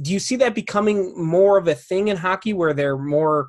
[0.00, 3.48] do you see that becoming more of a thing in hockey where they're more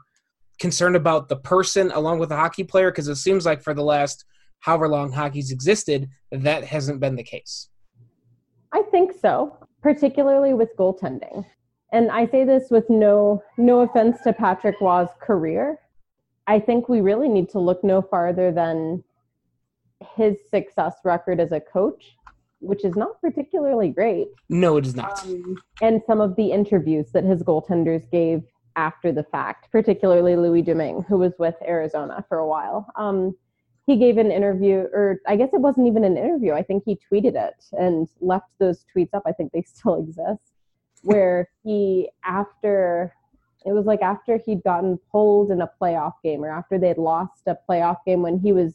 [0.60, 2.92] concerned about the person along with the hockey player?
[2.92, 4.26] Because it seems like for the last
[4.60, 7.70] however long hockey's existed, that hasn't been the case.
[8.74, 11.46] I think so, particularly with goaltending.
[11.92, 15.80] And I say this with no no offense to Patrick Roy's career.
[16.46, 19.04] I think we really need to look no farther than
[20.16, 22.17] his success record as a coach
[22.60, 24.28] which is not particularly great.
[24.50, 25.24] No, it is not.
[25.26, 28.44] Um, and some of the interviews that his goaltenders gave
[28.76, 32.88] after the fact, particularly Louis Domingue, who was with Arizona for a while.
[32.96, 33.36] Um,
[33.86, 36.54] he gave an interview, or I guess it wasn't even an interview.
[36.54, 39.24] I think he tweeted it and left those tweets up.
[39.26, 40.52] I think they still exist.
[41.04, 43.14] Where he, after
[43.66, 47.44] it was like after he'd gotten pulled in a playoff game, or after they'd lost
[47.48, 48.74] a playoff game when he was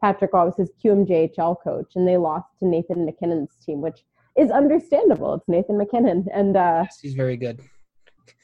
[0.00, 4.04] Patrick Roy was his QMJHL coach, and they lost to Nathan MacKinnon's team, which
[4.36, 5.34] is understandable.
[5.34, 7.60] It's Nathan MacKinnon, and uh, yes, he's very good.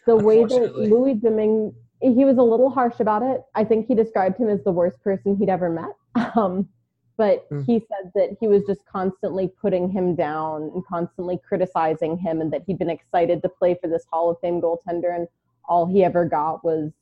[0.06, 3.42] The way that Louis Domingue he was a little harsh about it.
[3.54, 5.90] I think he described him as the worst person he'd ever met.
[6.36, 6.68] Um,
[7.16, 7.64] but mm.
[7.66, 12.52] he said that he was just constantly putting him down and constantly criticizing him, and
[12.52, 15.28] that he'd been excited to play for this Hall of Fame goaltender, and
[15.68, 16.92] all he ever got was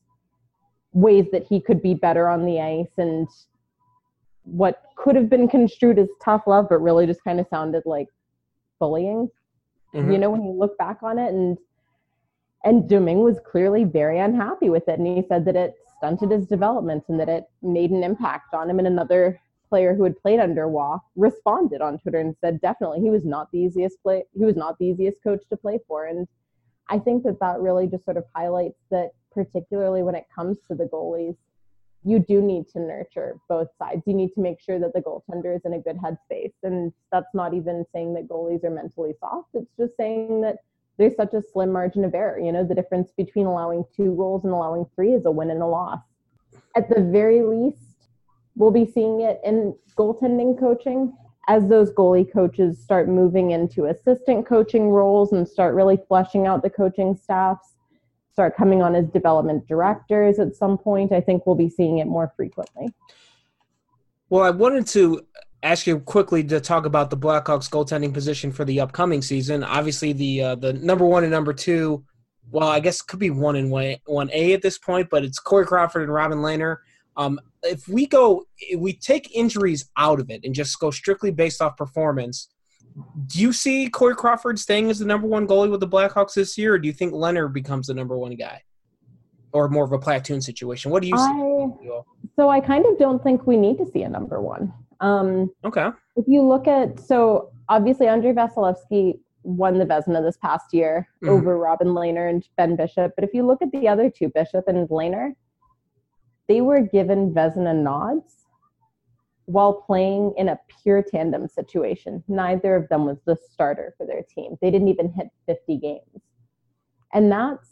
[0.93, 3.29] ways that he could be better on the ice and
[4.51, 8.09] what could have been construed as tough love, but really just kind of sounded like
[8.79, 9.29] bullying.
[9.95, 10.13] Mm-hmm.
[10.13, 11.59] You know, when you look back on it, and
[12.65, 14.99] and Domingue was clearly very unhappy with it.
[14.99, 18.69] And he said that it stunted his development and that it made an impact on
[18.69, 18.79] him.
[18.79, 23.11] And another player who had played under Roy responded on Twitter and said, definitely, he
[23.11, 24.25] was not the easiest play.
[24.37, 26.07] He was not the easiest coach to play for.
[26.07, 26.27] And
[26.89, 30.75] I think that that really just sort of highlights that, particularly when it comes to
[30.75, 31.37] the goalies,
[32.05, 34.03] you do need to nurture both sides.
[34.07, 36.53] You need to make sure that the goaltender is in a good headspace.
[36.63, 39.49] And that's not even saying that goalies are mentally soft.
[39.55, 40.59] It's just saying that
[40.97, 42.39] there's such a slim margin of error.
[42.39, 45.63] You know, the difference between allowing two goals and allowing three is a win and
[45.63, 46.01] a loss.
[46.77, 48.09] At the very least,
[48.57, 51.13] we'll be seeing it in goaltending coaching
[51.49, 56.63] as those goalie coaches start moving into assistant coaching roles and start really fleshing out
[56.63, 57.78] the coaching staffs,
[58.39, 61.11] start coming on as development directors at some point.
[61.11, 62.95] I think we'll be seeing it more frequently.
[64.31, 65.27] Well, I wanted to
[65.65, 69.65] ask you quickly to talk about the Blackhawks goaltending position for the upcoming season.
[69.65, 72.05] Obviously, the uh, the number one and number two,
[72.53, 75.67] well, I guess could be one and one A at this point, but it's Corey
[75.67, 76.77] Crawford and Robin Lehner.
[77.17, 81.33] Um, if we go, if we take injuries out of it and just go strictly
[81.33, 82.47] based off performance,
[83.27, 86.57] do you see Corey Crawford staying as the number one goalie with the Blackhawks this
[86.59, 88.63] year, or do you think Lehner becomes the number one guy?
[89.53, 90.91] Or more of a platoon situation.
[90.91, 91.23] What do you see?
[91.23, 92.01] I,
[92.37, 94.73] so I kind of don't think we need to see a number one.
[95.01, 95.89] Um, okay.
[96.17, 101.33] If you look at, so obviously Andrei Vasilevskiy won the Vezina this past year mm-hmm.
[101.33, 103.13] over Robin Lehner and Ben Bishop.
[103.15, 105.33] But if you look at the other two, Bishop and Lehner,
[106.49, 108.38] they were given Vezina nods
[109.49, 112.23] while playing in a pure tandem situation.
[112.29, 114.59] Neither of them was the starter for their team.
[114.61, 116.23] They didn't even hit 50 games.
[117.15, 117.67] And that's,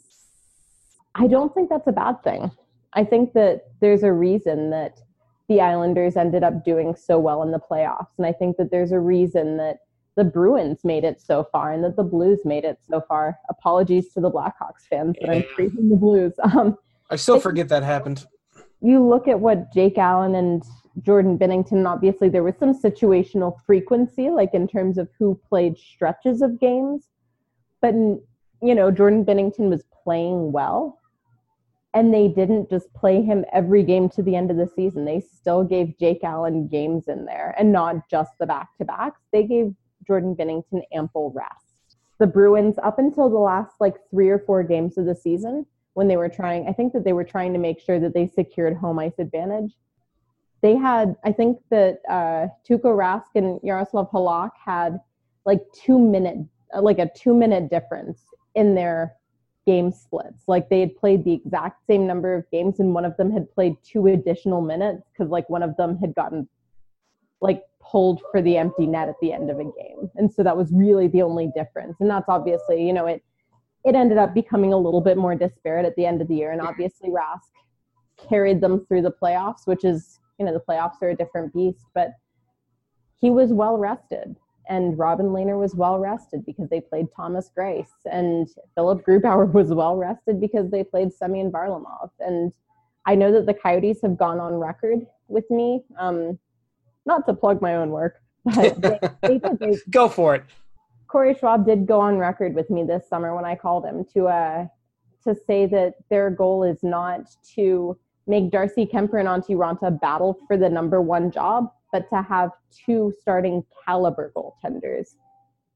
[1.13, 2.49] I don't think that's a bad thing.
[2.93, 4.97] I think that there's a reason that
[5.49, 8.07] the Islanders ended up doing so well in the playoffs.
[8.17, 9.77] And I think that there's a reason that
[10.15, 13.37] the Bruins made it so far and that the Blues made it so far.
[13.49, 16.33] Apologies to the Blackhawks fans that I'm praising the Blues.
[16.43, 16.75] Um,
[17.11, 18.25] I still forget that happened.
[18.81, 20.63] You look at what Jake Allen and
[21.01, 26.41] Jordan Binnington, obviously there was some situational frequency, like in terms of who played stretches
[26.41, 27.09] of games.
[27.81, 30.99] But, you know, Jordan Binnington was playing well
[31.93, 35.05] and they didn't just play him every game to the end of the season.
[35.05, 39.21] They still gave Jake Allen games in there and not just the back to backs.
[39.31, 39.73] They gave
[40.05, 41.75] Jordan Binnington ample rest.
[42.19, 46.07] The Bruins, up until the last like three or four games of the season, when
[46.07, 48.77] they were trying, I think that they were trying to make sure that they secured
[48.77, 49.75] home ice advantage.
[50.61, 54.99] They had, I think that uh, Tuukka Rask and Yaroslav Halak had
[55.45, 56.37] like two minute,
[56.81, 58.21] like a two minute difference
[58.55, 59.13] in their
[59.65, 60.43] game splits.
[60.47, 63.51] Like they had played the exact same number of games, and one of them had
[63.53, 66.47] played two additional minutes because like one of them had gotten
[67.39, 70.09] like pulled for the empty net at the end of a game.
[70.15, 71.97] And so that was really the only difference.
[71.99, 73.23] And that's obviously, you know, it
[73.85, 76.51] it ended up becoming a little bit more disparate at the end of the year.
[76.51, 77.51] And obviously Rask
[78.17, 81.85] carried them through the playoffs, which is, you know, the playoffs are a different beast,
[81.93, 82.11] but
[83.19, 84.35] he was well rested
[84.69, 89.73] and Robin Lehner was well rested because they played Thomas Greiss, and Philipp Grubauer was
[89.73, 92.09] well rested because they played Semyon Varlamov.
[92.19, 92.51] And
[93.05, 96.37] I know that the Coyotes have gone on record with me, um,
[97.05, 99.39] not to plug my own work, but they, they.
[99.59, 100.43] They, go for it.
[101.07, 104.27] Corey Schwab did go on record with me this summer when I called him to
[104.27, 104.67] uh,
[105.23, 107.21] to say that their goal is not
[107.55, 107.97] to
[108.27, 112.51] make Darcy Kuemper and Antti Raanta battle for the number one job, but to have
[112.85, 115.15] two starting caliber goaltenders.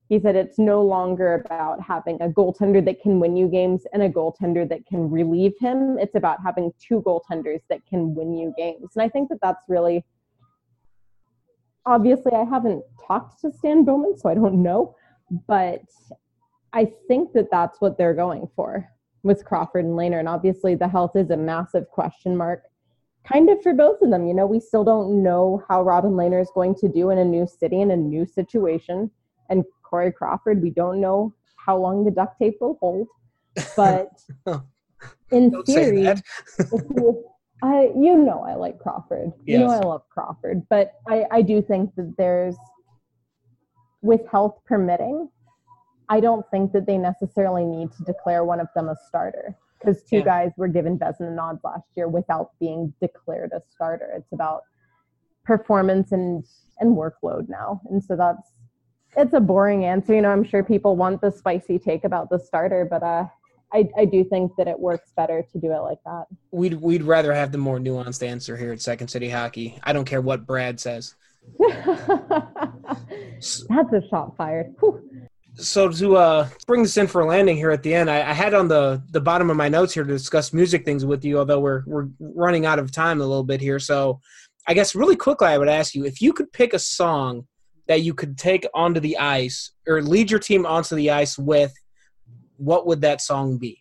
[0.10, 4.04] He said it's no longer about having a goaltender that can win you games and
[4.04, 5.98] a goaltender that can relieve him.
[5.98, 8.92] It's about having two goaltenders that can win you games.
[8.96, 10.04] And I think that that's really
[11.86, 14.96] obviously I haven't talked to Stan Bowman, so I don't know.
[15.48, 15.84] But
[16.74, 18.90] I think that that's what they're going for
[19.24, 20.20] with Crawford and Lehner.
[20.20, 22.64] And obviously, the health is a massive question mark,
[23.26, 24.28] kind of for both of them.
[24.28, 27.26] You know, we still don't know how Robin Lehner is going to do in a
[27.26, 29.12] new city, in a new situation.
[29.50, 33.08] And Corey Crawford, we don't know how long the duct tape will hold.
[33.76, 34.10] But
[35.32, 36.08] in theory.
[37.64, 39.32] I you know I like Crawford.
[39.46, 42.56] You know I love Crawford, but I I do think that there's
[44.02, 45.30] with health permitting,
[46.12, 50.04] I don't think that they necessarily need to declare one of them a starter because
[50.04, 50.26] two Yeah.
[50.26, 54.12] guys were given Vezina nods last year without being declared a starter.
[54.18, 54.64] It's about
[55.46, 56.44] performance and
[56.82, 58.52] and workload now, and so that's
[59.16, 60.14] it's a boring answer.
[60.14, 63.26] You know, I'm sure people want the spicy take about the starter, but uh,
[63.72, 66.26] I I do think that it works better to do it like that.
[66.52, 69.80] We'd we'd rather have the more nuanced answer here at Second City Hockey.
[69.84, 71.16] I don't care what Brad says.
[71.60, 71.90] That's
[73.94, 74.76] a shot fired.
[74.80, 75.02] Whew.
[75.56, 78.34] So to uh, bring this in for a landing here at the end, I, I
[78.34, 81.40] had on the the bottom of my notes here to discuss music things with you.
[81.40, 84.20] Although we're we're running out of time a little bit here, so
[84.68, 87.48] I guess really quickly I would ask you if you could pick a song
[87.88, 91.74] that you could take onto the ice or lead your team onto the ice with,
[92.58, 93.78] what would that song be?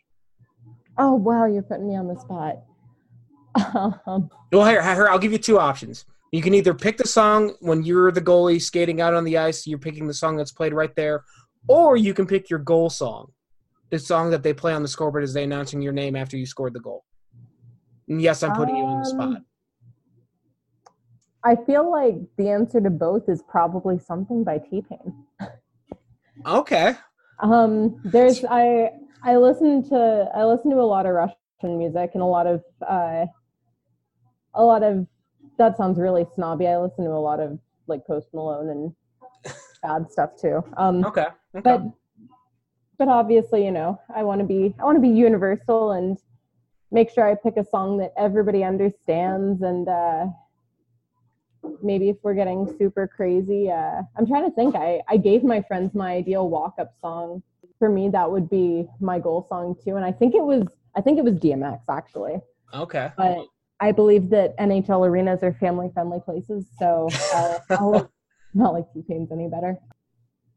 [0.98, 2.56] Oh wow, you're putting me on the spot.
[4.06, 6.04] Um, Well, here, here, I'll give you two options.
[6.32, 9.66] You can either pick the song when you're the goalie skating out on the ice,
[9.66, 11.24] you're picking the song that's played right there,
[11.68, 13.32] or you can pick your goal song,
[13.90, 16.46] the song that they play on the scoreboard as they announcing your name after you
[16.46, 17.04] scored the goal.
[18.08, 19.28] And yes, I'm putting you on the spot.
[19.28, 19.44] Um,
[21.44, 25.24] I feel like the answer to both is probably something by T Pain.
[26.46, 26.96] Okay.
[27.40, 28.90] Um, there's I
[29.22, 32.62] I listen to I listen to a lot of Russian music and a lot of
[32.86, 33.26] uh,
[34.54, 35.06] a lot of
[35.58, 36.66] that sounds really snobby.
[36.66, 38.94] I listen to a lot of like Post Malone and
[39.82, 40.62] bad stuff too.
[40.76, 41.26] Um, Okay.
[41.54, 41.62] okay.
[41.62, 41.82] but
[43.00, 46.18] but obviously you know i want to be i want to be universal and
[46.92, 50.26] make sure i pick a song that everybody understands and uh
[51.82, 55.62] maybe if we're getting super crazy uh i'm trying to think i i gave my
[55.62, 57.42] friends my ideal walk up song
[57.78, 60.64] for me that would be my goal song too and i think it was
[60.94, 62.36] i think it was dmx actually
[62.74, 63.10] okay.
[63.16, 63.46] but
[63.82, 68.12] I believe that NHL arenas are family friendly places, so I'll, I'll
[68.54, 69.78] not like T Pain's any better.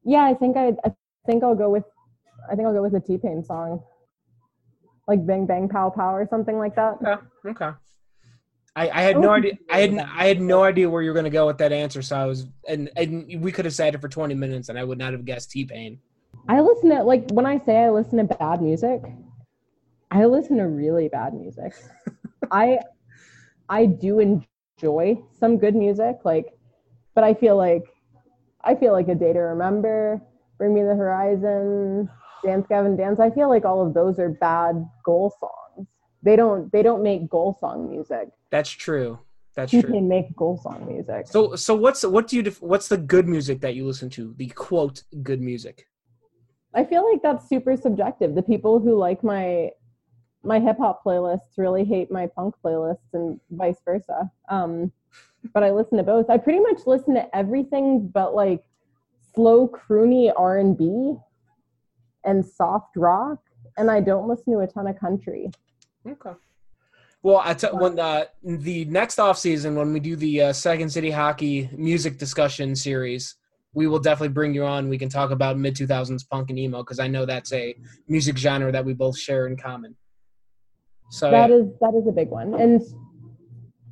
[0.03, 0.93] Yeah, I think I, I
[1.25, 1.83] think I'll go with
[2.49, 3.83] I think I'll go with a T Pain song,
[5.07, 6.97] like Bang Bang Pow Pow or something like that.
[7.01, 7.21] Okay.
[7.49, 7.71] Okay.
[8.75, 9.53] I, I had no idea.
[9.69, 12.01] I had I had no idea where you were going to go with that answer.
[12.01, 14.83] So I was, and, and we could have sat it for 20 minutes, and I
[14.83, 15.99] would not have guessed T Pain.
[16.49, 19.03] I listen to like when I say I listen to bad music,
[20.09, 21.73] I listen to really bad music.
[22.51, 22.79] I
[23.69, 26.57] I do enjoy some good music, like,
[27.16, 27.84] but I feel like
[28.64, 30.22] I feel like a day to remember,
[30.57, 32.09] Bring Me the Horizon,
[32.43, 33.20] Dance Gavin Dance.
[33.20, 35.88] I feel like all of those are bad goal songs.
[36.22, 38.30] They don't they don't make goal song music.
[38.51, 39.20] That's true.
[39.55, 39.91] That's You true.
[39.91, 41.28] can make goal song music.
[41.28, 44.34] So so what's what do you def- what's the good music that you listen to?
[44.38, 45.88] The quote good music.
[46.74, 48.34] I feel like that's super subjective.
[48.34, 49.72] The people who like my
[50.43, 54.32] my hip hop playlists really hate my punk playlists and vice versa.
[54.49, 54.91] Um,
[55.53, 56.29] but I listen to both.
[56.29, 58.63] I pretty much listen to everything but like
[59.33, 61.15] slow croony R and B
[62.23, 63.39] and soft rock,
[63.77, 65.51] and I don't listen to a ton of country.
[66.07, 66.31] Okay.
[67.21, 70.89] Well, I t- when uh, the next off season when we do the uh, Second
[70.89, 73.35] City Hockey music discussion series,
[73.73, 74.89] we will definitely bring you on.
[74.89, 77.75] We can talk about mid two thousands punk and emo because I know that's a
[78.07, 79.95] music genre that we both share in common.
[81.11, 81.55] So That yeah.
[81.55, 82.81] is that is a big one, and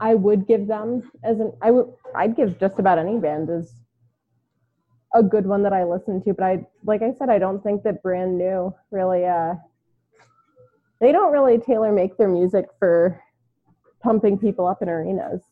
[0.02, 3.72] I would give them as an I would I'd give just about any band as
[5.14, 6.34] a good one that I listen to.
[6.34, 9.26] But I like I said, I don't think that brand new really.
[9.26, 9.54] uh
[11.00, 13.22] They don't really tailor make their music for
[14.02, 15.44] pumping people up in arenas.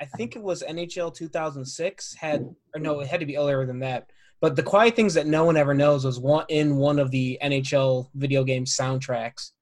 [0.00, 3.80] I think it was NHL 2006 had or no, it had to be earlier than
[3.80, 4.08] that.
[4.40, 7.38] But the quiet things that no one ever knows was one in one of the
[7.42, 9.52] NHL video game soundtracks,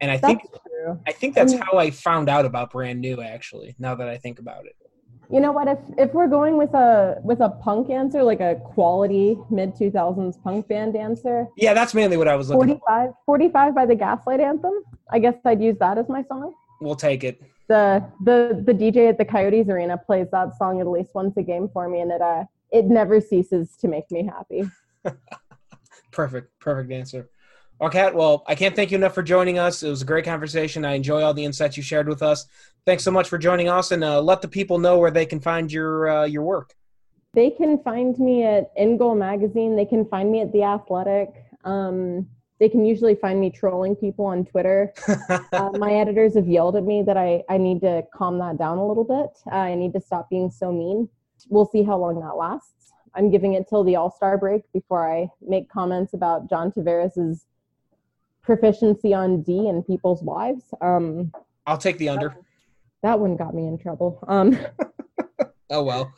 [0.00, 0.42] and I That's think
[0.82, 1.00] true.
[1.06, 3.20] I think that's how I found out about Brand New.
[3.20, 4.76] Actually, now that I think about it.
[5.30, 5.68] You know what?
[5.68, 9.90] If if we're going with a with a punk answer, like a quality mid two
[9.90, 12.78] thousands punk band answer, Yeah, that's mainly what I was looking.
[12.86, 14.74] 45, 45 by the Gaslight Anthem.
[15.10, 16.54] I guess I'd use that as my song.
[16.80, 17.40] We'll take it.
[17.68, 21.42] the the the DJ at the Coyotes Arena plays that song at least once a
[21.42, 24.68] game for me, and it uh it never ceases to make me happy.
[26.10, 27.30] Perfect, perfect answer.
[27.90, 29.82] Cat, well, I can't thank you enough for joining us.
[29.82, 30.84] It was a great conversation.
[30.84, 32.46] I enjoy all the insights you shared with us.
[32.86, 35.40] Thanks so much for joining us, and uh, let the people know where they can
[35.40, 36.74] find your uh, your work.
[37.34, 39.74] They can find me at In Goal Magazine.
[39.74, 41.30] They can find me at The Athletic.
[41.64, 42.28] Um,
[42.60, 44.92] they can usually find me trolling people on Twitter.
[45.52, 48.78] uh, my editors have yelled at me that I, I need to calm that down
[48.78, 49.30] a little bit.
[49.50, 51.08] Uh, I need to stop being so mean.
[51.48, 52.92] We'll see how long that lasts.
[53.14, 57.46] I'm giving it till the All Star break before I make comments about John Tavares's
[58.42, 60.64] proficiency on D and people's wives.
[60.80, 61.32] Um,
[61.66, 62.36] I'll take the under.
[63.02, 64.18] That one got me in trouble.
[64.28, 64.58] Um,
[65.70, 66.12] oh well.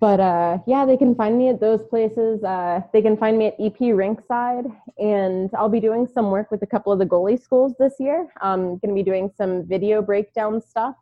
[0.00, 2.42] But uh, yeah, they can find me at those places.
[2.42, 4.66] Uh, they can find me at EP Rinkside,
[4.98, 8.26] and I'll be doing some work with a couple of the goalie schools this year.
[8.40, 10.96] I'm going to be doing some video breakdown stuff.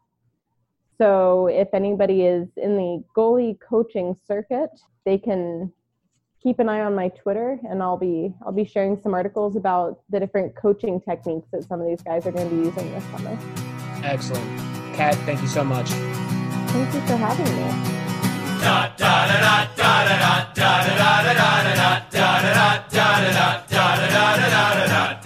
[0.99, 4.69] So if anybody is in the goalie coaching circuit,
[5.07, 5.73] they can
[6.43, 10.01] keep an eye on my Twitter, and I'll be I'll be sharing some articles about
[10.11, 13.05] the different coaching techniques that some of these guys are going to be using this
[13.11, 13.39] summer.
[14.03, 14.45] Excellent,
[14.95, 15.15] Cat.
[15.27, 15.91] Thank you so much.
[15.91, 18.01] Thank you for having me.
[18.61, 21.61] da da da da da da da da da da
[24.41, 25.20] da da